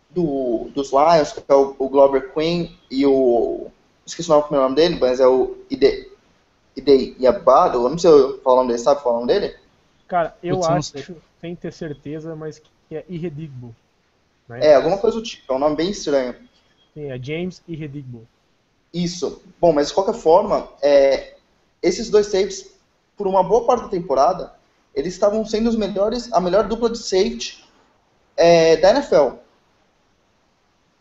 [0.10, 3.68] do, dos Lions, que é o, o Glover Queen e o.
[4.06, 6.10] Esqueci o nome, o nome dele, mas é o Ide,
[6.76, 7.86] Ide Yabado.
[7.86, 8.12] Eu não sei
[8.44, 9.56] falar o nome dele, sabe falar o nome dele?
[10.08, 12.62] Cara, eu Putz, acho, sem ter certeza, mas
[12.92, 13.74] que é Irredigbo.
[14.50, 14.68] Né?
[14.68, 16.36] É, alguma coisa do tipo, é um nome bem estranho.
[16.94, 18.28] Sim, é James Irredigbo.
[18.94, 19.42] Isso.
[19.62, 21.36] Bom, mas de qualquer forma, é,
[21.82, 22.74] esses dois safeties,
[23.16, 24.54] por uma boa parte da temporada,
[24.94, 27.64] eles estavam sendo os melhores, a melhor dupla de safety
[28.36, 29.38] é, da NFL.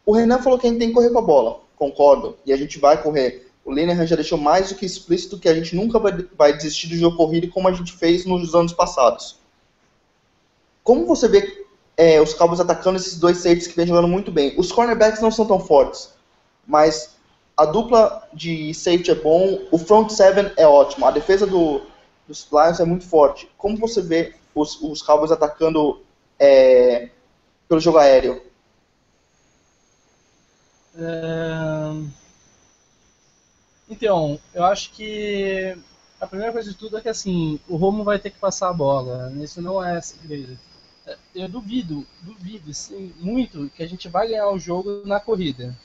[0.06, 2.56] O Renan falou que a gente tem que correr com a bola, concordo, e a
[2.56, 3.50] gente vai correr.
[3.64, 6.86] O Linehan já deixou mais do que explícito que a gente nunca vai, vai desistir
[6.86, 9.40] do jogo corrido como a gente fez nos anos passados.
[10.84, 11.59] Como você vê
[12.00, 14.54] é, os Cowboys atacando esses dois safeties que vem jogando muito bem?
[14.58, 16.14] Os cornerbacks não são tão fortes,
[16.66, 17.14] mas
[17.54, 21.82] a dupla de safety é bom, o front seven é ótimo, a defesa do,
[22.26, 23.50] dos Lions é muito forte.
[23.58, 26.00] Como você vê os, os Cowboys atacando
[26.38, 27.10] é,
[27.68, 28.40] pelo jogo aéreo?
[33.90, 35.76] Então, eu acho que
[36.18, 38.72] a primeira coisa de tudo é que assim, o Romo vai ter que passar a
[38.72, 39.30] bola.
[39.36, 40.58] Isso não é segredo.
[41.34, 45.76] Eu duvido, duvido sim, muito que a gente vai ganhar o jogo na corrida.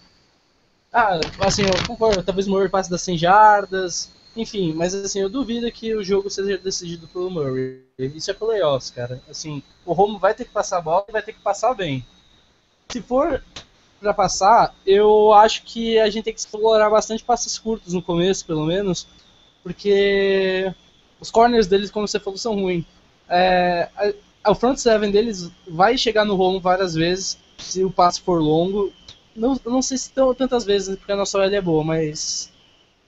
[0.91, 5.29] Ah, assim, eu concordo, talvez o Murray passe das 100 jardas, enfim, mas assim, eu
[5.29, 7.81] duvido que o jogo seja decidido pelo Murray.
[7.97, 9.21] Isso é playoffs, cara.
[9.29, 12.05] Assim, o Romo vai ter que passar a bola e vai ter que passar bem.
[12.89, 13.43] Se for
[13.99, 18.45] para passar, eu acho que a gente tem que explorar bastante passes curtos no começo,
[18.45, 19.07] pelo menos,
[19.63, 20.73] porque
[21.19, 22.85] os corners deles, como você falou, são ruins.
[23.27, 23.89] É,
[24.51, 28.91] o front seven deles vai chegar no Romo várias vezes, se o passe for longo.
[29.36, 32.51] Não, não sei se tão, tantas vezes, porque a nossa OL é boa, mas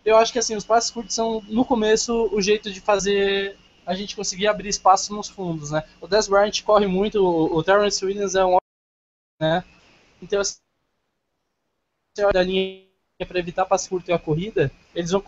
[0.05, 3.93] eu acho que assim, os passes curtos são, no começo, o jeito de fazer a
[3.95, 5.83] gente conseguir abrir espaço nos fundos, né?
[6.01, 8.57] O Des Bryant corre muito, o, o Terrence Williams é um
[9.41, 9.63] né?
[10.21, 10.57] Então, assim,
[12.15, 12.87] você olha a linha
[13.27, 15.23] para evitar passe curto e a corrida, eles vão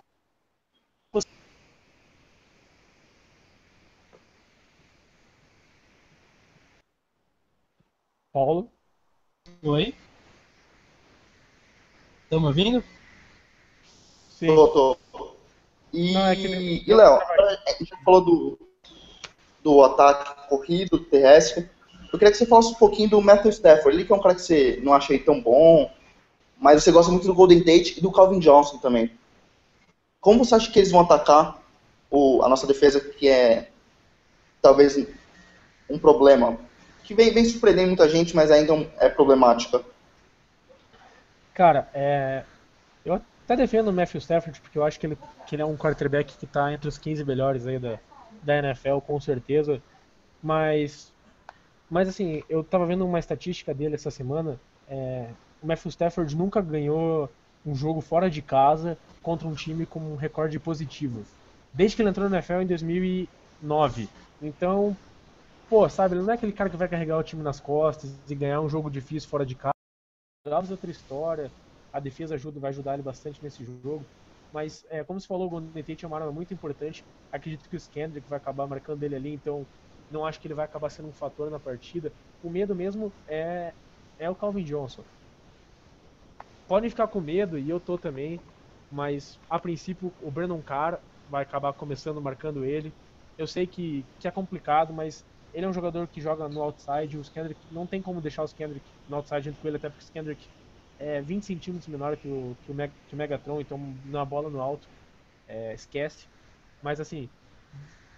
[8.32, 8.70] Paulo?
[9.62, 9.94] Oi?
[12.24, 12.84] Estão me ouvindo?
[14.28, 14.54] Sim.
[14.54, 14.96] Tô, tô.
[15.92, 16.84] E, Não, é que...
[16.86, 18.58] e Léo, a gente falou do,
[19.64, 21.68] do ataque corrido, terrestre.
[22.12, 23.96] Eu queria que você falasse um pouquinho do Matthew Stafford.
[23.96, 25.92] Ele que é um cara que você não achei tão bom,
[26.56, 29.10] mas você gosta muito do Golden Tate e do Calvin Johnson também.
[30.20, 31.60] Como você acha que eles vão atacar
[32.08, 33.70] o, a nossa defesa, que é
[34.62, 34.96] talvez
[35.88, 36.58] um problema,
[37.10, 39.82] que vem, vem surpreendendo muita gente, mas ainda é problemática?
[41.52, 42.44] Cara, é,
[43.04, 45.76] eu até defendo o Matthew Stafford, porque eu acho que ele, que ele é um
[45.76, 47.98] quarterback que está entre os 15 melhores aí da,
[48.44, 49.82] da NFL, com certeza.
[50.40, 51.12] Mas,
[51.90, 54.60] mas assim, eu estava vendo uma estatística dele essa semana.
[54.88, 55.26] É,
[55.60, 57.28] o Matthew Stafford nunca ganhou
[57.66, 61.24] um jogo fora de casa contra um time com um recorde positivo.
[61.74, 64.08] Desde que ele entrou no NFL em 2009.
[64.40, 64.96] Então,
[65.70, 68.34] pô, sabe, ele não é aquele cara que vai carregar o time nas costas e
[68.34, 69.72] ganhar um jogo difícil fora de casa.
[70.44, 71.50] Dallas é outra história
[71.92, 74.04] a defesa ajuda, vai ajudar ele bastante nesse jogo.
[74.52, 77.04] Mas, é, como você falou, o Golden Tate é uma arma muito importante.
[77.32, 79.64] Acredito que o Skendrick vai acabar marcando ele ali, então
[80.10, 82.12] não acho que ele vai acabar sendo um fator na partida.
[82.42, 83.72] O medo mesmo é,
[84.18, 85.02] é o Calvin Johnson.
[86.66, 88.40] Podem ficar com medo, e eu tô também,
[88.90, 92.92] mas a princípio o Brandon Carr vai acabar começando marcando ele.
[93.38, 97.18] Eu sei que, que é complicado, mas ele é um jogador que joga no outside.
[97.18, 100.02] O Skendrick não tem como deixar o Skendrick no outside junto com ele, até porque
[100.02, 100.46] o Skendrick
[100.98, 104.50] é 20 centímetros menor que o, que o, Meg, que o Megatron, então na bola
[104.50, 104.86] no alto,
[105.48, 106.26] é, esquece.
[106.82, 107.28] Mas assim,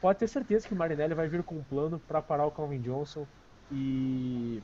[0.00, 2.80] pode ter certeza que o Marinelli vai vir com um plano para parar o Calvin
[2.80, 3.26] Johnson
[3.70, 4.60] e,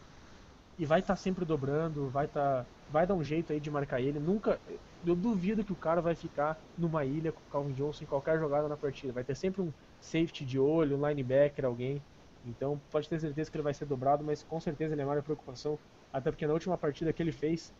[0.79, 4.01] e vai estar tá sempre dobrando, vai tá, vai dar um jeito aí de marcar
[4.01, 4.19] ele.
[4.19, 4.61] Nunca,
[5.07, 8.39] eu duvido que o cara vai ficar numa ilha com o Calvin Johnson em qualquer
[8.39, 9.13] jogada na partida.
[9.13, 12.03] Vai ter sempre um safety de olho, um linebacker, alguém.
[12.47, 15.23] Então pode ter certeza que ele vai ser dobrado, mas com certeza ele é maior
[15.23, 15.79] preocupação.
[16.13, 17.73] Até porque na última partida que ele fez,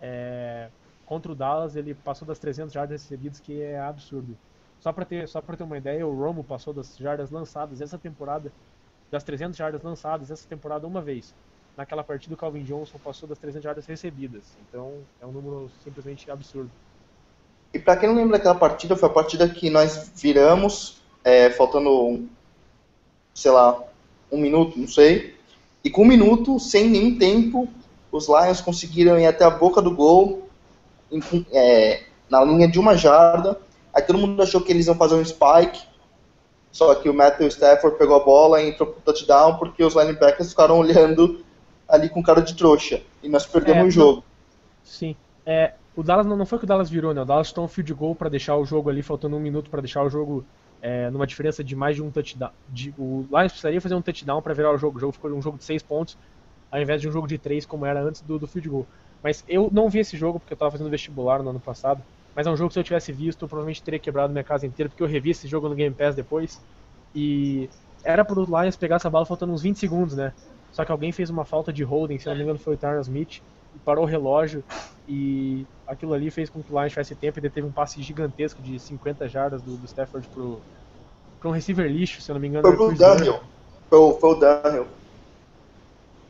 [0.00, 0.68] é,
[1.04, 4.36] contra o Dallas, ele passou das 300 jardas recebidas, que é absurdo.
[4.80, 8.52] Só para ter, só ter uma ideia, o Romo passou das jardas lançadas essa temporada,
[9.10, 11.34] das 300 jardas lançadas essa temporada uma vez.
[11.76, 14.44] Naquela partida, o Calvin Johnson passou das 300 jardas recebidas.
[14.68, 16.70] Então, é um número simplesmente absurdo.
[17.72, 22.26] E para quem não lembra daquela partida, foi a partida que nós viramos, é, faltando,
[23.34, 23.82] sei lá,
[24.30, 25.34] um minuto, não sei.
[25.84, 27.68] E com um minuto, sem nenhum tempo,
[28.10, 30.48] os Lions conseguiram ir até a boca do gol,
[31.10, 31.20] em,
[31.52, 33.58] é, na linha de uma jarda.
[33.94, 35.82] Aí todo mundo achou que eles iam fazer um spike,
[36.72, 40.50] só que o Matthew Stafford pegou a bola e entrou pro touchdown porque os linebackers
[40.50, 41.44] ficaram olhando
[41.88, 43.00] ali com cara de trouxa.
[43.22, 44.24] E nós perdemos é, o jogo.
[44.84, 45.16] Sim.
[45.44, 47.22] É, o Dallas não, não foi que o Dallas virou, né?
[47.22, 49.80] O Dallas tomou um field goal para deixar o jogo ali, faltando um minuto para
[49.80, 50.44] deixar o jogo
[50.82, 52.50] é, numa diferença de mais de um touchdown.
[52.68, 54.98] De, o Lions precisaria fazer um touchdown para virar o jogo.
[54.98, 56.16] O jogo ficou um jogo de seis pontos
[56.70, 58.86] ao invés de um jogo de três como era antes do, do field goal.
[59.22, 62.02] Mas eu não vi esse jogo porque eu estava fazendo vestibular no ano passado.
[62.34, 64.66] Mas é um jogo que se eu tivesse visto, eu provavelmente teria quebrado minha casa
[64.66, 66.60] inteira, porque eu revi esse jogo no Game Pass depois.
[67.14, 67.68] E
[68.04, 70.34] era pro Lions pegar essa bala faltando uns 20 segundos, né?
[70.70, 73.00] Só que alguém fez uma falta de holding, se não me engano foi o Tyron
[73.00, 73.40] Smith,
[73.76, 74.64] e parou o relógio.
[75.08, 78.02] E aquilo ali fez com que o Lions tivesse tempo e ele teve um passe
[78.02, 80.60] gigantesco de 50 jardas do, do Stafford pro,
[81.38, 82.66] pro um receiver lixo, se eu não me engano.
[82.66, 83.40] Foi pro Daniel.
[83.88, 84.86] Foi, foi o Daniel.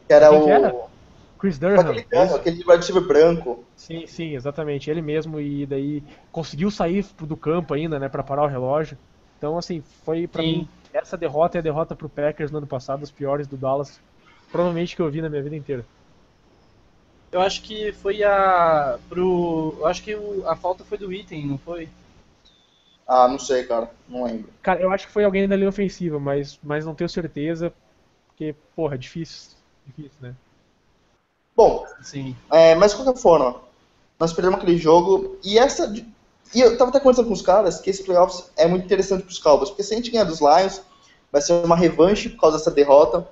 [0.06, 0.44] Que era Quem o.
[0.44, 0.74] Que era?
[1.38, 1.80] Chris Durham.
[1.80, 3.64] Aquele, aquele wide receiver branco.
[3.76, 4.90] Sim, sim, exatamente.
[4.90, 8.96] Ele mesmo, e daí conseguiu sair do campo ainda, né, pra parar o relógio.
[9.38, 10.48] Então, assim, foi pra sim.
[10.48, 14.00] mim, essa derrota é a derrota pro Packers no ano passado, as piores do Dallas,
[14.50, 15.84] provavelmente que eu vi na minha vida inteira.
[17.32, 18.98] Eu acho que foi a.
[19.08, 19.76] pro.
[19.78, 21.88] Eu acho que o, a falta foi do item, não foi?
[23.06, 23.90] Ah, não sei, cara.
[24.08, 24.48] Não lembro.
[24.62, 27.72] Cara, eu acho que foi alguém da linha ofensiva, mas, mas não tenho certeza.
[28.28, 30.34] Porque, porra, é difícil difícil, né?
[31.54, 32.36] Bom, Sim.
[32.52, 33.60] É, mas de qualquer forma,
[34.18, 35.92] nós perdemos aquele jogo e essa.
[36.54, 39.30] E eu tava até conversando com os caras que esse playoffs é muito interessante para
[39.30, 40.82] os Cowboys, porque se a gente ganhar dos Lions,
[41.32, 43.26] vai ser uma revanche por causa dessa derrota.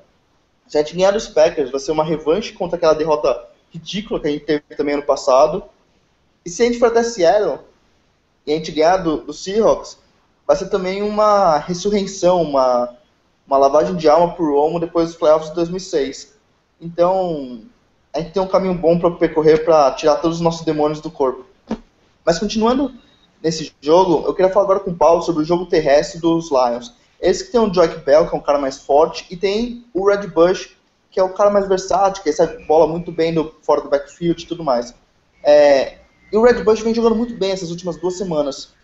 [0.66, 4.28] Se a gente ganhar dos Packers, vai ser uma revanche contra aquela derrota ridícula que
[4.28, 5.64] a gente teve também ano passado.
[6.44, 7.58] E se a gente for até Seattle
[8.46, 9.98] e a gente ganhar do, do Seahawks,
[10.46, 12.96] vai ser também uma ressurreição, uma,
[13.46, 16.34] uma lavagem de alma pro Romo depois dos playoffs de 2006.
[16.80, 17.62] Então,
[18.12, 21.10] a gente tem um caminho bom para percorrer para tirar todos os nossos demônios do
[21.10, 21.44] corpo.
[22.24, 22.92] Mas continuando
[23.42, 26.94] nesse jogo, eu queria falar agora com o Paulo sobre o jogo terrestre dos Lions.
[27.20, 30.06] Esse que tem o Jock Bell, que é um cara mais forte, e tem o
[30.06, 30.73] Red Bush,
[31.14, 34.42] que é o cara mais versátil, que recebe bola muito bem do, fora do backfield
[34.42, 34.92] e tudo mais.
[35.44, 35.98] É,
[36.32, 38.74] e o Red Bush vem jogando muito bem essas últimas duas semanas.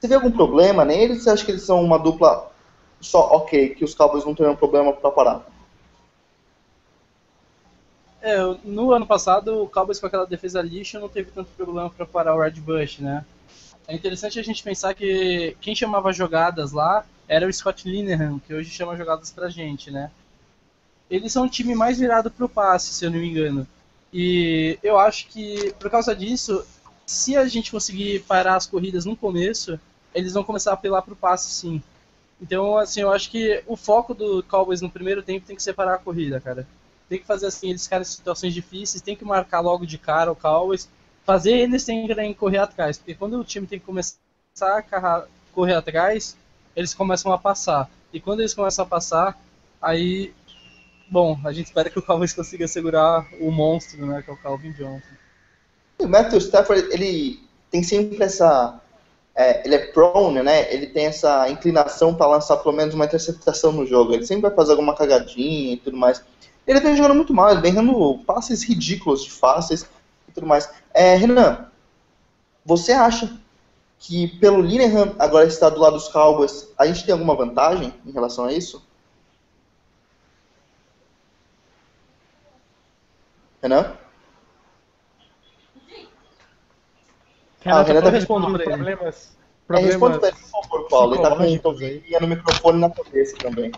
[0.00, 1.22] Você vê algum problema neles?
[1.22, 2.50] Você acha que eles são uma dupla
[3.00, 5.46] só ok, que os Cowboys não teriam problema para parar?
[8.20, 12.04] É, no ano passado o Cowboys com aquela defesa lixo não teve tanto problema para
[12.04, 13.24] parar o Red Bush, né?
[13.86, 18.52] É interessante a gente pensar que quem chamava jogadas lá era o Scott Linehan, que
[18.52, 20.10] hoje chama jogadas pra gente, né?
[21.10, 23.66] Eles são um time mais virado pro passe, se eu não me engano.
[24.12, 26.64] E eu acho que por causa disso,
[27.06, 29.78] se a gente conseguir parar as corridas no começo,
[30.14, 31.82] eles vão começar a apelar pro passe sim.
[32.40, 35.94] Então, assim, eu acho que o foco do Cowboys no primeiro tempo tem que separar
[35.94, 36.66] a corrida, cara.
[37.08, 40.30] Tem que fazer assim, eles ficarem em situações difíceis, tem que marcar logo de cara
[40.30, 40.88] o Cowboys,
[41.24, 42.98] fazer eles que correr atrás.
[42.98, 44.18] Porque quando o time tem que começar
[44.62, 46.36] a correr atrás,
[46.76, 47.90] eles começam a passar.
[48.12, 49.38] E quando eles começam a passar,
[49.80, 50.32] aí.
[51.10, 54.22] Bom, a gente espera que o Cowboys consiga segurar o monstro, né?
[54.22, 55.06] Que é o Calvin Johnson.
[55.98, 57.40] O Matthew Stafford, ele
[57.70, 58.80] tem sempre essa.
[59.34, 60.72] É, ele é prone, né?
[60.72, 64.12] Ele tem essa inclinação para lançar pelo menos uma interceptação no jogo.
[64.12, 66.22] Ele sempre vai fazer alguma cagadinha e tudo mais.
[66.66, 69.88] Ele vem jogando muito mal, ele vem dando passes ridículos de fáceis
[70.28, 70.68] e tudo mais.
[70.92, 71.66] É, Renan,
[72.64, 73.38] você acha
[73.98, 78.10] que pelo Linehan agora estar do lado dos Cowboys, a gente tem alguma vantagem em
[78.10, 78.86] relação a isso?
[83.62, 83.96] Renan?
[87.60, 89.36] Renan, ah, Renan tá respondendo problemas.
[89.66, 91.14] problemas é, responde pra ele, por favor, Paulo.
[91.14, 93.72] Ele tá com um no microfone na cabeça também.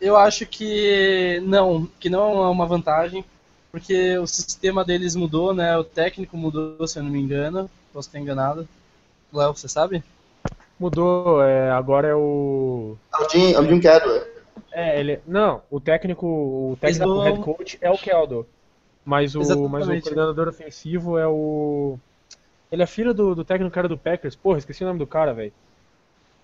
[0.00, 3.24] Eu acho que não, que não é uma vantagem,
[3.72, 5.76] porque o sistema deles mudou, né?
[5.78, 7.70] O técnico mudou, se eu não me engano.
[7.92, 8.68] Posso estar enganado.
[9.32, 10.04] Léo, você sabe?
[10.78, 12.96] Mudou, é, agora é o.
[13.14, 13.80] É o Jim, é o Jim.
[14.72, 15.20] É, ele.
[15.26, 16.26] Não, o técnico.
[16.26, 18.46] O técnico o head coach é o Keldo.
[19.06, 21.96] Mas o, mas o coordenador ofensivo é o.
[22.72, 24.34] Ele é filho do, do técnico cara do Packers.
[24.34, 25.52] Porra, esqueci o nome do cara, velho.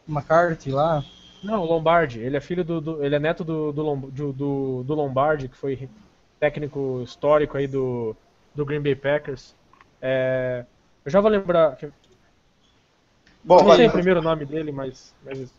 [0.08, 1.04] McCarthy lá?
[1.42, 2.20] Não, Lombardi.
[2.20, 2.80] Ele é filho do.
[2.80, 5.88] do ele é neto do, do, do, do Lombardi, que foi
[6.38, 8.14] técnico histórico aí do,
[8.54, 9.56] do Green Bay Packers.
[10.00, 10.64] É,
[11.04, 11.76] eu já vou lembrar.
[13.42, 15.52] Bom, eu não sei o primeiro nome dele, mas, mas.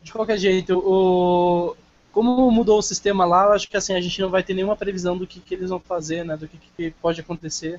[0.00, 1.76] De qualquer jeito, o...
[2.16, 5.18] como mudou o sistema lá, acho que assim, a gente não vai ter nenhuma previsão
[5.18, 6.34] do que, que eles vão fazer, né?
[6.34, 7.78] Do que, que pode acontecer.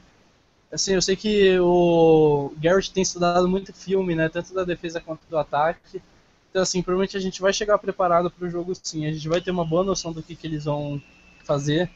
[0.72, 4.30] Assim, eu sei que o Garrett tem estudado muito filme, né?
[4.30, 6.00] Tanto da defesa quanto do ataque.
[6.52, 9.08] Então, assim, provavelmente a gente vai chegar preparado para o jogo sim.
[9.08, 11.02] A gente vai ter uma boa noção do que, que eles vão
[11.44, 11.90] fazer.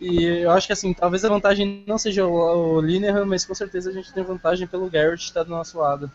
[0.00, 3.90] E eu acho que assim, talvez a vantagem não seja o, Linehan, mas com certeza
[3.90, 6.10] a gente tem vantagem pelo Garrett estar do nosso lado.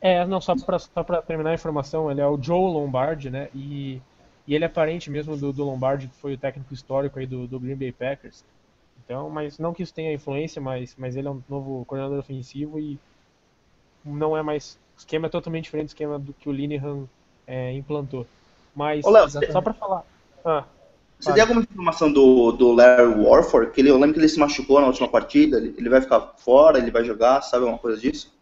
[0.00, 3.50] É, não, só pra terminar a informação, ele é o Joe Lombardi, né?
[3.54, 4.00] E,
[4.46, 7.46] e ele é parente mesmo do, do Lombardi, que foi o técnico histórico aí do,
[7.46, 8.44] do Green Bay Packers.
[9.04, 12.78] Então, mas não que isso tenha influência, mas, mas ele é um novo coordenador ofensivo
[12.78, 12.98] e
[14.04, 14.78] não é mais.
[14.96, 17.04] O esquema é totalmente diferente do esquema do que o Linehan
[17.46, 18.26] é, implantou.
[18.74, 20.04] Mas, Ô, Léo, só pra falar.
[20.44, 20.64] Ah,
[21.22, 23.70] você tem alguma informação do, do Larry Warford?
[23.70, 25.56] Que ele, eu lembro que ele se machucou na última partida.
[25.56, 28.34] Ele, ele vai ficar fora, ele vai jogar, sabe alguma coisa disso?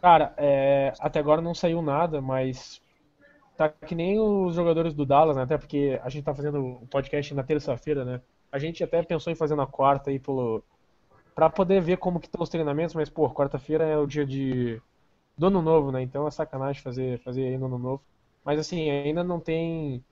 [0.00, 2.80] Cara, é, até agora não saiu nada, mas
[3.68, 5.42] tá que nem os jogadores do Dallas, né?
[5.42, 8.20] Até porque a gente tá fazendo o podcast na terça-feira, né?
[8.50, 10.62] A gente até pensou em fazer na quarta aí pelo
[11.34, 14.80] para poder ver como que estão os treinamentos, mas pô, quarta-feira é o dia de
[15.36, 16.02] do ano novo, né?
[16.02, 18.02] Então é sacanagem fazer fazer aí no ano novo.
[18.44, 20.04] Mas assim, ainda não tem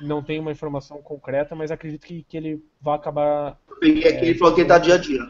[0.00, 3.58] não tem uma informação concreta, mas acredito que, que ele vai acabar.
[3.68, 5.20] Eu peguei aqui, é, ele falou que ele tá dia a dia.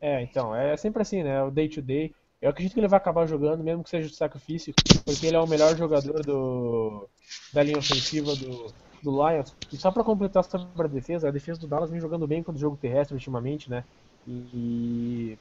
[0.00, 1.42] É, então, é sempre assim, né?
[1.42, 2.12] O day to day.
[2.42, 4.74] Eu acredito que ele vai acabar jogando, mesmo que seja de sacrifício,
[5.04, 7.08] porque ele é o melhor jogador do,
[7.54, 9.54] da linha ofensiva do, do Lions.
[9.72, 12.58] E só para completar sobre a defesa, a defesa do Dallas vem jogando bem contra
[12.58, 13.84] o jogo terrestre ultimamente, né?
[14.26, 15.38] E,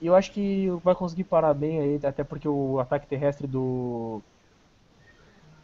[0.00, 4.22] e eu acho que vai conseguir parar bem aí, até porque o ataque terrestre do,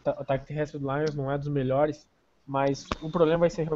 [0.05, 2.07] o ataque terrestre do Lions não é dos melhores,
[2.45, 3.67] mas o problema vai ser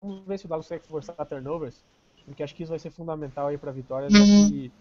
[0.00, 1.84] vamos ver se o Dallas consegue forçar turnovers,
[2.24, 4.72] porque acho que isso vai ser fundamental aí para a vitória, uhum.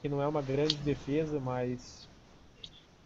[0.00, 2.08] Que, não é uma grande defesa, mas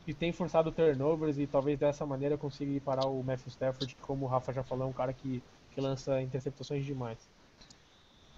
[0.05, 4.25] que tem forçado turnovers e talvez dessa maneira consiga parar o Matthew Stafford, que como
[4.25, 5.43] o Rafa já falou, é um cara que,
[5.75, 7.19] que lança interceptações demais.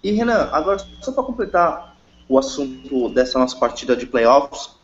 [0.03, 4.75] E Renan, agora só para completar o assunto dessa nossa partida de playoffs,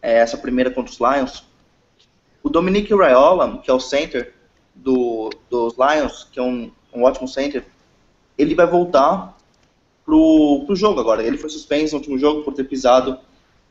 [0.00, 1.44] é, essa primeira contra os Lions,
[2.42, 4.34] o Dominique Raiola, que é o center
[4.74, 7.66] do, dos Lions, que é um, um ótimo center,
[8.38, 9.35] ele vai voltar
[10.06, 11.22] pro, pro jogo agora.
[11.22, 13.18] Ele foi suspenso no último jogo por ter pisado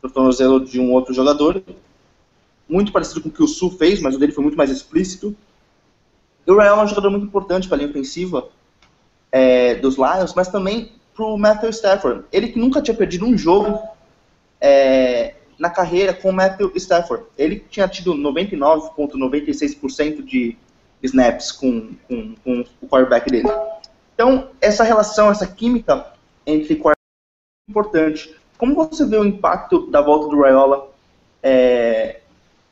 [0.03, 1.63] no tornozelo de um outro jogador.
[2.67, 5.36] Muito parecido com o que o Sul fez, mas o dele foi muito mais explícito.
[6.45, 8.49] E o Raiola é um jogador muito importante para a linha ofensiva
[9.31, 12.25] é, dos Lions, mas também para o Matthew Stafford.
[12.31, 13.79] Ele que nunca tinha perdido um jogo
[14.59, 17.23] é, na carreira com o Matthew Stafford.
[17.38, 20.57] Ele tinha tido 99,96% de
[21.01, 23.49] snaps com, com, com, o quarterback dele.
[24.13, 26.14] Então, essa relação, essa química
[26.45, 26.93] entre é
[27.69, 28.35] importante.
[28.57, 30.91] Como você vê o impacto da volta do Raiola
[31.43, 32.19] é,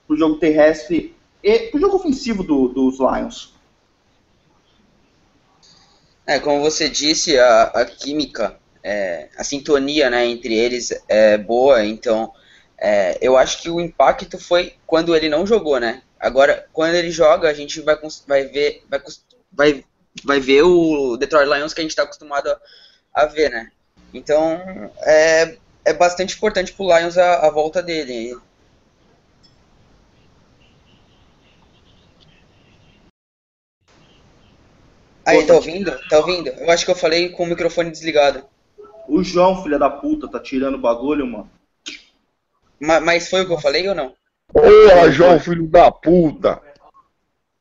[0.09, 3.53] jogo terrestre e para o jogo ofensivo do, dos Lions?
[6.25, 11.83] É, como você disse, a, a química, é, a sintonia né, entre eles é boa,
[11.83, 12.31] então
[12.77, 16.01] é, eu acho que o impacto foi quando ele não jogou, né?
[16.17, 19.01] Agora, quando ele joga, a gente vai, vai ver, vai,
[19.51, 19.85] vai
[20.23, 22.59] vai ver o Detroit Lions que a gente está acostumado a,
[23.13, 23.71] a, ver, né?
[24.13, 24.61] Então
[25.01, 28.37] é, é bastante importante pro Lions a, a volta dele.
[35.25, 35.97] Aí, tá ouvindo?
[36.09, 36.49] Tá ouvindo?
[36.49, 38.45] Eu acho que eu falei com o microfone desligado.
[39.07, 41.49] O João, filha da puta, tá tirando o bagulho, mano.
[42.79, 44.13] Ma mas foi o que eu falei ou não?
[44.51, 46.61] Porra, João, filho da puta!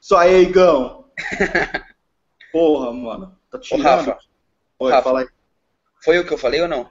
[0.00, 1.04] Só aí, Igão.
[2.52, 3.38] Porra, mano.
[3.50, 3.80] Tá tirando.
[3.80, 4.18] Ô, Rafa.
[4.80, 5.28] Oi, Rafa, fala aí.
[6.02, 6.88] Foi o que eu falei ou não?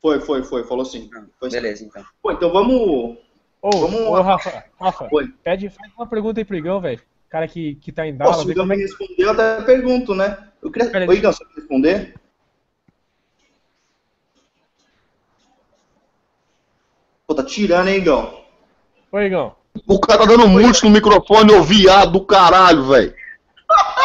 [0.00, 0.64] Foi, foi, foi.
[0.64, 1.10] Falou sim.
[1.38, 1.86] Foi Beleza, sim.
[1.86, 2.04] então.
[2.22, 3.16] Pô, então vamos...
[3.62, 4.22] Ô, Vamos ô.
[4.22, 5.32] Rafa, Rafa, Oi.
[5.42, 7.00] pede, faz uma pergunta aí pro Igão, velho.
[7.28, 8.40] Cara que, que tá em Pô, Dallas.
[8.42, 10.48] se o Igão é me responder, eu até pergunto, né?
[10.62, 11.08] Eu queria...
[11.08, 12.14] Ô, Igão, você quer responder?
[17.26, 18.44] Pô, tá tirando, hein, Igão?
[19.10, 19.56] Ô, Igão.
[19.86, 23.14] O cara tá dando mute no microfone, ô viado do caralho, velho.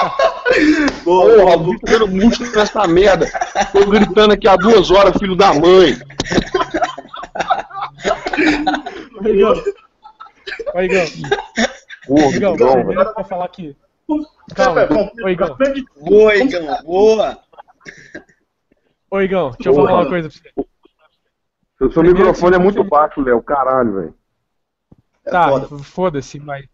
[1.04, 3.28] Porra, o tá dando mute nessa merda.
[3.72, 5.98] Tô gritando aqui há duas horas, filho da mãe.
[9.20, 9.64] Ô, Igão.
[10.74, 11.06] Ô, Igão.
[12.08, 13.14] Porra, Igão, Igão, velho.
[13.14, 13.76] pra falar que.
[14.56, 14.88] Calma,
[15.24, 15.58] ô, Igão.
[15.98, 17.40] Boa, Igão, boa!
[19.10, 20.68] Ô, Igão, deixa eu falar uma coisa pra você.
[21.86, 23.42] O seu microfone é muito baixo, Léo.
[23.42, 24.16] Caralho, velho.
[25.26, 25.84] É Tá, foda.
[25.84, 26.66] foda-se, mas.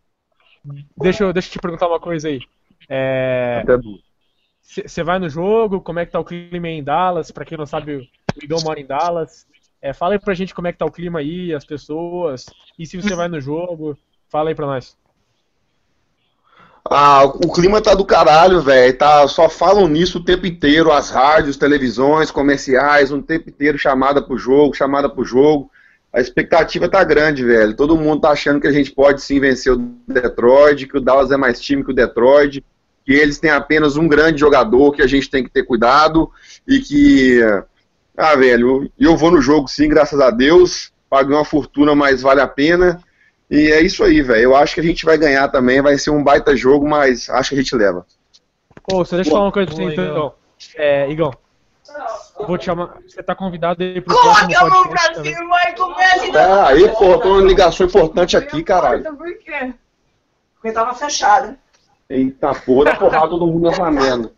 [0.97, 2.41] Deixa eu, deixa eu te perguntar uma coisa aí.
[2.90, 3.62] É.
[3.64, 4.00] Até du-
[4.62, 7.32] Você vai no jogo, como é que tá o clima em Dallas?
[7.32, 9.46] Pra quem não sabe, o Igão mora em Dallas.
[9.82, 12.46] É, fala aí pra gente como é que tá o clima aí, as pessoas.
[12.78, 13.98] E se você vai no jogo,
[14.30, 14.98] fala aí pra nós.
[16.90, 18.98] Ah, o clima tá do caralho, velho.
[18.98, 24.22] Tá, só falam nisso o tempo inteiro, as rádios, televisões, comerciais, um tempo inteiro chamada
[24.22, 25.70] pro jogo, chamada pro jogo.
[26.14, 27.76] A expectativa tá grande, velho.
[27.76, 29.78] Todo mundo tá achando que a gente pode sim vencer o
[30.08, 32.64] Detroit, que o Dallas é mais time que o Detroit,
[33.08, 36.30] que eles têm apenas um grande jogador que a gente tem que ter cuidado
[36.68, 37.39] e que
[38.18, 40.91] ah, velho, eu vou no jogo sim, graças a Deus.
[41.10, 43.01] Paguei uma fortuna, mas vale a pena.
[43.49, 44.41] E é isso aí, velho.
[44.41, 45.82] Eu acho que a gente vai ganhar também.
[45.82, 48.05] Vai ser um baita jogo, mas acho que a gente leva.
[48.91, 50.34] Ô, só deixa eu falar uma coisa pra você então.
[50.76, 51.32] É, Igão.
[52.45, 52.97] Vou te chamar.
[53.08, 55.47] Você tá convidado aí pro próximo podcast também.
[55.47, 59.16] vai comer Ah, aí, pô, tô numa ligação importante aqui, caralho.
[59.16, 59.74] Por quê?
[60.55, 61.58] Porque tava fechada.
[62.10, 64.32] Eita porra, porrada todo mundo nessa merda.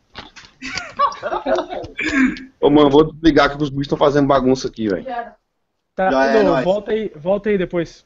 [2.60, 5.06] Ô, mano, vou desligar que os bichos estão fazendo bagunça aqui, velho.
[5.96, 8.06] Tá, Já é volta aí, volta aí depois.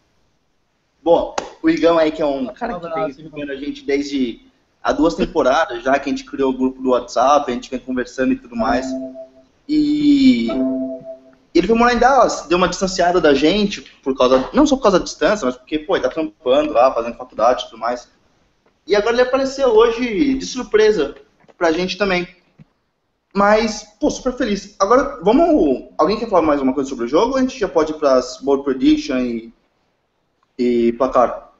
[1.02, 4.42] Bom, o Igão aí, que é um cara que vem acompanhando a gente desde
[4.82, 7.80] há duas temporadas já, que a gente criou o grupo do WhatsApp, a gente vem
[7.80, 8.86] conversando e tudo mais.
[9.68, 10.48] E
[11.54, 14.84] ele foi morar em Dallas, deu uma distanciada da gente, por causa, não só por
[14.84, 18.10] causa da distância, mas porque, pô, ele tá trampando lá, fazendo faculdade e tudo mais.
[18.86, 21.16] E agora ele apareceu hoje de surpresa
[21.58, 22.28] pra gente também.
[23.34, 24.76] Mas, pô, super feliz.
[24.80, 25.90] Agora, vamos.
[25.98, 27.98] Alguém quer falar mais uma coisa sobre o jogo ou a gente já pode ir
[27.98, 29.54] pras board prediction e,
[30.58, 31.52] e placar?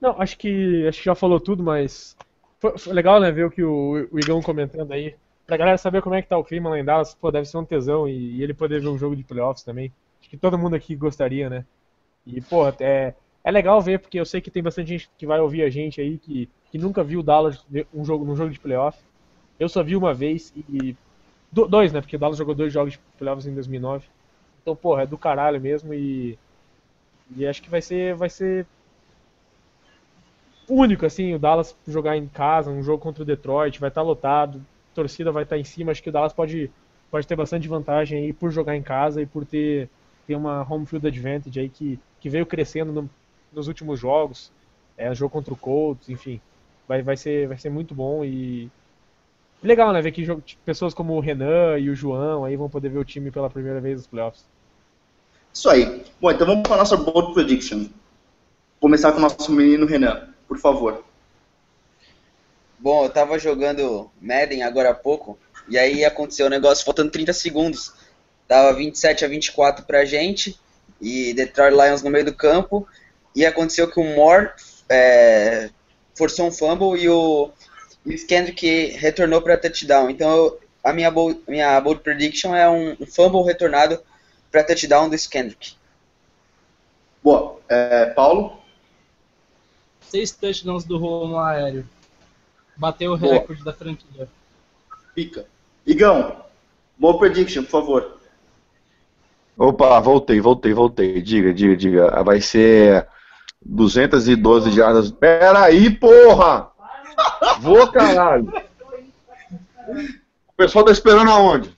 [0.00, 2.14] Não, acho que acho que já falou tudo, mas
[2.60, 5.14] foi, foi legal, né, ver o que o, o Igão comentando aí.
[5.46, 7.56] Pra galera saber como é que tá o clima lá em Dallas, pô, deve ser
[7.56, 9.92] um tesão e, e ele poder ver um jogo de playoffs também.
[10.20, 11.64] Acho que todo mundo aqui gostaria, né?
[12.26, 13.14] E, pô, é,
[13.44, 16.00] é legal ver, porque eu sei que tem bastante gente que vai ouvir a gente
[16.00, 18.98] aí que, que nunca viu o Dallas um jogo, num jogo de playoff.
[19.58, 20.96] Eu só vi uma vez e.
[21.52, 22.00] do- dois, né?
[22.00, 24.08] Porque o Dallas jogou dois jogos de playoffs em 2009.
[24.62, 26.38] Então, porra, é do caralho mesmo e.
[27.36, 28.14] E acho que vai ser.
[28.16, 28.66] Vai ser
[30.68, 34.64] único, assim, o Dallas jogar em casa, um jogo contra o Detroit, vai estar lotado,
[34.92, 36.72] a torcida vai estar em cima, acho que o Dallas pode,
[37.10, 39.90] pode ter bastante vantagem aí por jogar em casa e por ter,
[40.26, 43.10] ter uma home field advantage aí que, que veio crescendo no-
[43.54, 44.50] nos últimos jogos,
[44.96, 46.40] é, jogo contra o Colts, enfim,
[46.88, 48.70] vai, vai, ser, vai ser muito bom e
[49.62, 52.90] legal, né, ver que jogo- pessoas como o Renan e o João aí vão poder
[52.90, 54.44] ver o time pela primeira vez nos playoffs.
[55.52, 56.04] Isso aí.
[56.20, 57.86] Bom, então vamos para a nossa bold prediction.
[58.80, 61.02] Começar com o nosso menino Renan, por favor.
[62.78, 65.38] Bom, eu tava jogando Madden agora há pouco,
[65.68, 67.94] e aí aconteceu o negócio faltando 30 segundos.
[68.46, 70.58] Tava 27 a 24 pra gente,
[71.00, 72.86] e Detroit Lions no meio do campo,
[73.34, 74.50] e aconteceu que o Moore
[74.88, 75.70] é,
[76.14, 77.50] forçou um fumble e o,
[78.06, 80.10] e o Kendrick retornou para touchdown.
[80.10, 83.98] Então eu- a minha bold, minha bold prediction é um, um fumble retornado
[84.50, 85.74] para touchdown do Kendrick.
[87.22, 87.58] Boa.
[87.68, 88.58] É, Paulo?
[90.02, 91.88] Seis touchdowns do Romo aéreo.
[92.76, 93.32] Bateu o Boa.
[93.34, 94.28] recorde da franquia.
[95.14, 95.46] Pica.
[95.86, 96.44] Igão,
[96.98, 98.18] bold prediction, por favor.
[99.56, 101.22] Opa, voltei, voltei, voltei.
[101.22, 102.22] Diga, diga, diga.
[102.22, 103.06] Vai ser
[103.64, 105.10] 212 jardas.
[105.10, 106.70] Pera aí, porra!
[107.60, 108.52] Vou, caralho!
[110.48, 111.76] O pessoal tá esperando aonde?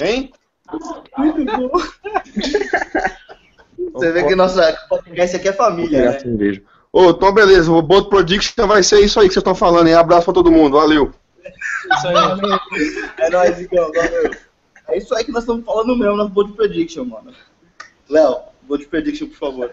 [0.00, 0.32] Hein?
[3.92, 6.18] Você vê que nossa podcast aqui é família, né?
[6.18, 6.62] cerveja.
[6.92, 9.94] Ô, então beleza, o Boto Prediction vai ser isso aí que vocês estão falando, hein?
[9.94, 11.12] Abraço pra todo mundo, valeu.
[11.44, 12.14] Isso aí.
[13.18, 14.30] É nóis, Igão, valeu.
[14.88, 17.32] É isso aí que nós estamos falando mesmo na Bold Prediction, mano.
[18.08, 19.70] Léo, Bold Prediction, por favor.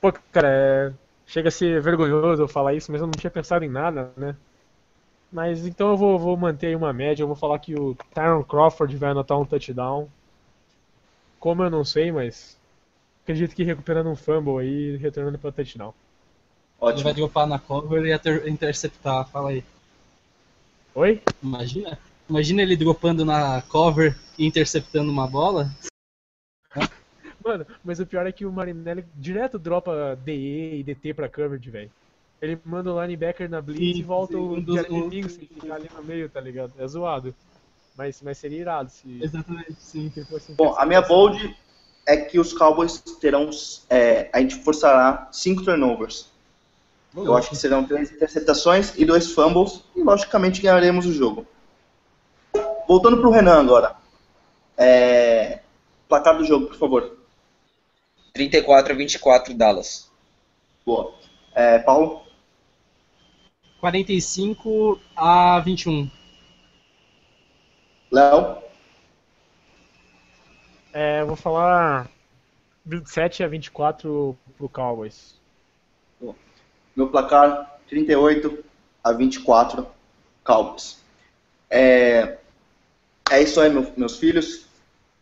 [0.00, 0.94] Pô, cara, é...
[1.26, 4.36] chega a ser vergonhoso eu falar isso, mas eu não tinha pensado em nada, né?
[5.32, 8.44] Mas então eu vou, vou manter aí uma média, eu vou falar que o Tyron
[8.44, 10.08] Crawford vai anotar um touchdown.
[11.40, 12.56] Como eu não sei, mas
[13.22, 15.94] acredito que recuperando um fumble aí e retornando para touchdown.
[16.82, 17.04] Ele Ótimo.
[17.04, 19.64] vai dropar na cover e ater- interceptar, fala aí.
[20.94, 21.20] Oi?
[21.42, 21.98] Imagina?
[22.28, 25.70] Imagina ele dropando na cover e interceptando uma bola.
[27.48, 31.70] Mano, mas o pior é que o Marinelli direto dropa DE e DT pra coverage,
[31.70, 31.90] velho.
[32.42, 35.74] Ele manda o linebacker na blitz Sim, e volta sim, o dos- um- Kingston ficar
[35.76, 36.72] ali no meio, tá ligado?
[36.78, 37.34] É zoado.
[37.96, 40.10] Mas, mas seria irado se, Exatamente, sim.
[40.10, 41.56] se fosse Bom, a minha bold
[42.06, 43.48] é que os Cowboys terão.
[43.88, 46.30] é, a gente forçará cinco turnovers.
[47.16, 49.82] Eu acho que serão três interceptações e dois fumbles.
[49.96, 51.46] E logicamente ganharemos o jogo.
[52.86, 53.96] Voltando pro Renan agora.
[54.76, 55.60] É,
[56.08, 57.17] placar do jogo, por favor.
[58.38, 60.08] 34 a 24 Dallas.
[60.86, 61.12] Boa.
[61.52, 62.22] É, Paulo?
[63.80, 66.08] 45 a 21.
[68.12, 68.58] Léo?
[70.92, 72.08] É, eu vou falar
[72.86, 75.36] 27 a 24 pro Cowboys.
[76.94, 78.64] Meu placar 38
[79.02, 79.86] a 24
[80.44, 81.02] Cowboys.
[81.68, 82.38] É,
[83.30, 84.66] é isso aí, meu- meus filhos.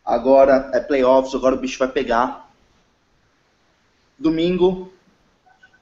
[0.04, 2.45] Agora é playoffs, agora o bicho vai pegar.
[4.18, 4.92] Domingo,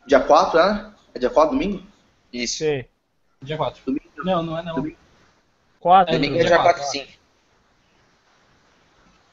[0.07, 0.93] dia 4, né?
[1.14, 1.82] É dia 4, domingo?
[2.32, 2.59] Isso.
[2.59, 2.85] Sim.
[3.43, 3.80] Dia 4.
[3.85, 4.05] Domingo.
[4.24, 4.74] Não, não é não.
[4.76, 4.97] Domingo.
[5.80, 6.14] 4.
[6.14, 6.82] Domingo é dia dia quatro.
[6.82, 7.07] 4 sim.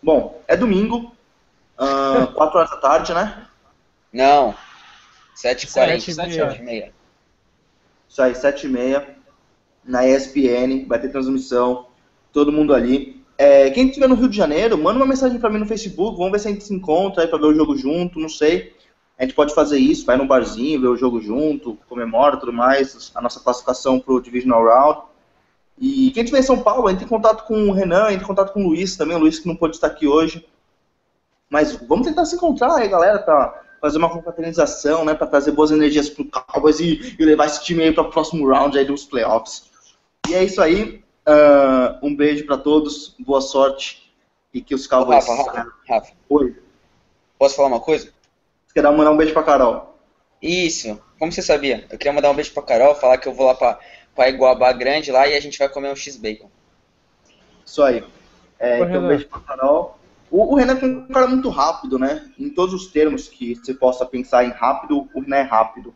[0.03, 1.15] Bom, é domingo,
[1.77, 3.47] 4 horas da tarde, né?
[4.11, 4.53] Não.
[5.35, 5.69] 7h40.
[5.69, 6.91] Sete e 7h30.
[8.09, 9.15] Isso aí, 7 e meia,
[9.83, 11.87] na ESPN, vai ter transmissão,
[12.33, 13.23] todo mundo ali.
[13.37, 16.31] É, quem estiver no Rio de Janeiro, manda uma mensagem pra mim no Facebook, vamos
[16.33, 18.75] ver se a gente se encontra aí pra ver o jogo junto, não sei.
[19.21, 23.11] A gente pode fazer isso, vai no barzinho, ver o jogo junto, comemora tudo mais,
[23.13, 25.01] a nossa classificação pro Divisional Round.
[25.77, 28.51] E quem estiver em São Paulo, entre em contato com o Renan, entre em contato
[28.51, 30.43] com o Luiz também, o Luiz que não pôde estar aqui hoje.
[31.51, 35.69] Mas vamos tentar se encontrar aí, galera, pra fazer uma confraternização, né, pra trazer boas
[35.69, 39.05] energias pro Cowboys e, e levar esse time aí para o próximo round aí dos
[39.05, 39.69] playoffs.
[40.27, 41.03] E é isso aí.
[41.27, 44.11] ah, um beijo pra todos, boa sorte
[44.51, 45.27] e que os Cowboys.
[45.27, 46.11] Rafa, Rafa, Rafa.
[46.27, 46.55] Oi.
[47.37, 48.11] Posso falar uma coisa?
[48.71, 49.97] Você quer dar mandar um beijo pra Carol?
[50.41, 50.97] Isso.
[51.19, 51.85] Como você sabia?
[51.91, 53.77] Eu queria mandar um beijo pra Carol, falar que eu vou lá pra,
[54.15, 56.49] pra Iguabá Grande lá e a gente vai comer um X-Bacon.
[57.65, 58.01] Isso aí.
[58.57, 59.99] É, então, um beijo pra Carol.
[60.31, 62.31] O, o Renan é um cara muito rápido, né?
[62.39, 65.93] Em todos os termos que você possa pensar em rápido, o Renan é rápido.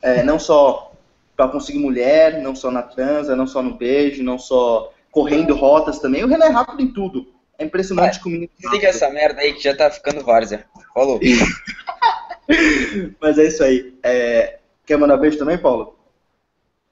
[0.00, 0.92] É, não só
[1.36, 5.98] pra conseguir mulher, não só na transa, não só no beijo, não só correndo rotas
[5.98, 6.22] também.
[6.22, 7.26] O Renan é rápido em tudo.
[7.62, 8.96] É impressionante como o menino é Desliga rápido.
[9.04, 10.66] essa merda aí que já tá ficando várzea.
[10.92, 11.20] Falou.
[13.20, 13.96] Mas é isso aí.
[14.02, 15.96] É, Quer mandar beijo também, Paulo?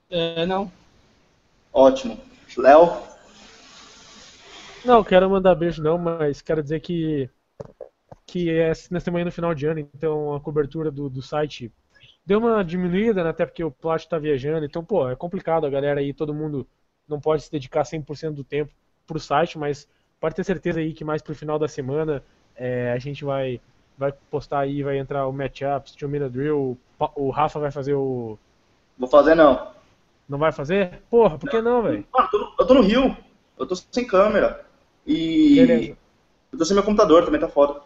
[0.09, 0.71] É, não.
[1.73, 2.17] Ótimo.
[2.57, 2.97] Léo?
[4.83, 7.29] Não, quero mandar beijo não, mas quero dizer que
[8.25, 11.71] que é, estamos aí no final de ano, então a cobertura do, do site
[12.25, 15.69] deu uma diminuída, né, até porque o Plat tá viajando, então, pô, é complicado a
[15.69, 16.65] galera aí, todo mundo
[17.07, 18.71] não pode se dedicar 100% do tempo
[19.05, 19.85] pro site, mas
[20.21, 22.23] pode ter certeza aí que mais pro final da semana
[22.55, 23.61] é, a gente vai
[23.97, 26.77] vai postar aí, vai entrar o matchups, Two Minute Drill, o
[27.15, 28.37] o Rafa vai fazer o...
[28.97, 29.73] Vou fazer não.
[30.29, 31.01] não vai fazer?
[31.09, 32.05] Porra, por que não, velho?
[32.13, 33.17] Mano, eu tô no- eu tô no Rio.
[33.59, 34.65] Eu tô sem câmera.
[35.05, 35.97] E Beleza.
[36.51, 37.81] eu tô sem meu computador, também tá foda.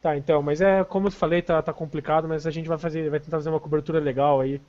[0.00, 3.10] Tá, então, mas é como eu falei, tá, tá complicado, mas a gente vai fazer,
[3.10, 4.60] vai tentar fazer uma cobertura legal aí,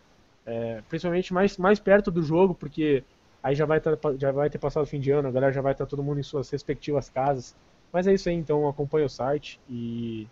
[0.45, 3.03] é, principalmente mais, mais perto do jogo, porque
[3.43, 5.61] aí já vai, tá, já vai ter passado o fim de ano, a galera já
[5.61, 7.55] vai estar todo mundo em suas respectivas casas.
[7.91, 10.27] Mas é isso aí, então acompanha o site e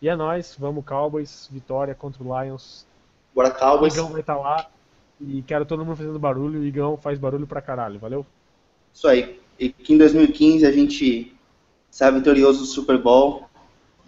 [0.00, 2.86] e é nóis, vamos Cowboys, vitória contra o Lions.
[3.34, 3.94] Bora O Cowboys.
[3.94, 4.70] Igão vai estar lá
[5.20, 8.24] e quero todo mundo fazendo barulho, o Igão faz barulho pra caralho, valeu?
[8.94, 9.40] Isso aí.
[9.58, 11.36] E que em 2015 a gente
[11.90, 13.48] saia vitorioso do Super Bowl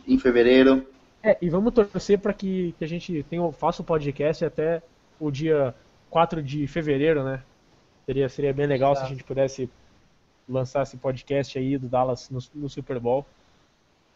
[0.06, 0.86] em fevereiro.
[1.22, 4.80] É, e vamos torcer para que, que a gente tenha, faça o podcast até
[5.18, 5.74] o dia
[6.08, 7.42] 4 de fevereiro, né?
[8.10, 9.70] Seria, seria bem legal se a gente pudesse
[10.48, 13.24] lançar esse podcast aí do Dallas no, no Super Bowl.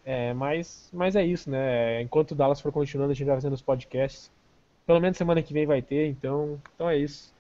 [0.04, 2.02] É, mas, mas é isso, né?
[2.02, 4.32] Enquanto o Dallas for continuando, a gente vai fazendo os podcasts.
[4.84, 7.32] Pelo menos semana que vem vai ter, então, então é isso.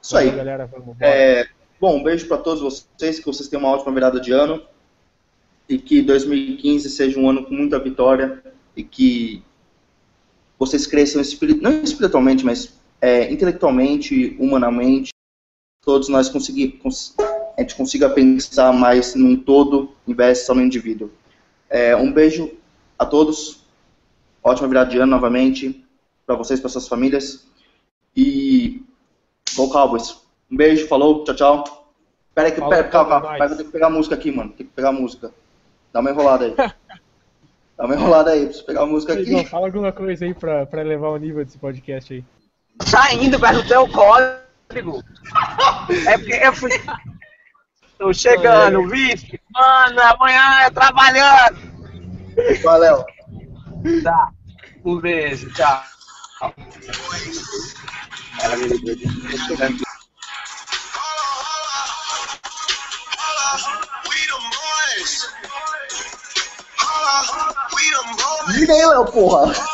[0.00, 0.30] Isso aí.
[0.30, 0.66] Valeu, galera.
[0.66, 0.96] Vamos.
[1.02, 1.46] É,
[1.78, 4.62] bom, um beijo para todos vocês, que vocês tenham uma ótima virada de ano
[5.68, 8.42] e que 2015 seja um ano com muita vitória
[8.74, 9.44] e que
[10.58, 15.12] vocês cresçam espiri- não espiritualmente, mas é, intelectualmente, humanamente,
[15.84, 17.14] todos nós consegui, cons-
[17.56, 21.10] a gente consiga pensar mais num todo, em vez de só no indivíduo.
[21.68, 22.50] É, um beijo
[22.98, 23.64] a todos,
[24.42, 25.84] ótima virada de ano novamente,
[26.26, 27.46] para vocês, para suas famílias
[28.16, 28.82] e
[29.54, 30.16] Go Cowboys.
[30.50, 31.92] Um beijo, falou, tchau, tchau.
[32.34, 34.50] Pera aí, que, pera, calma, calma, ter que pegar a música aqui, mano.
[34.50, 35.32] Tem que pegar a música.
[35.92, 36.54] Dá uma enrolada aí.
[37.76, 39.44] Dá uma enrolada aí, preciso pegar a música aqui.
[39.46, 42.24] fala alguma coisa aí pra, pra elevar o nível desse podcast aí.
[42.82, 43.88] Saindo perto do teu
[46.06, 46.70] É porque eu fui.
[47.98, 49.40] Tô chegando, vice.
[49.50, 51.58] Mano, amanhã é trabalhando.
[52.62, 53.04] Valeu.
[54.02, 54.30] Tá.
[54.84, 55.82] Um beijo, tchau.
[58.42, 58.94] Ela me ligou.
[68.48, 69.73] Liga aí, Léo, porra.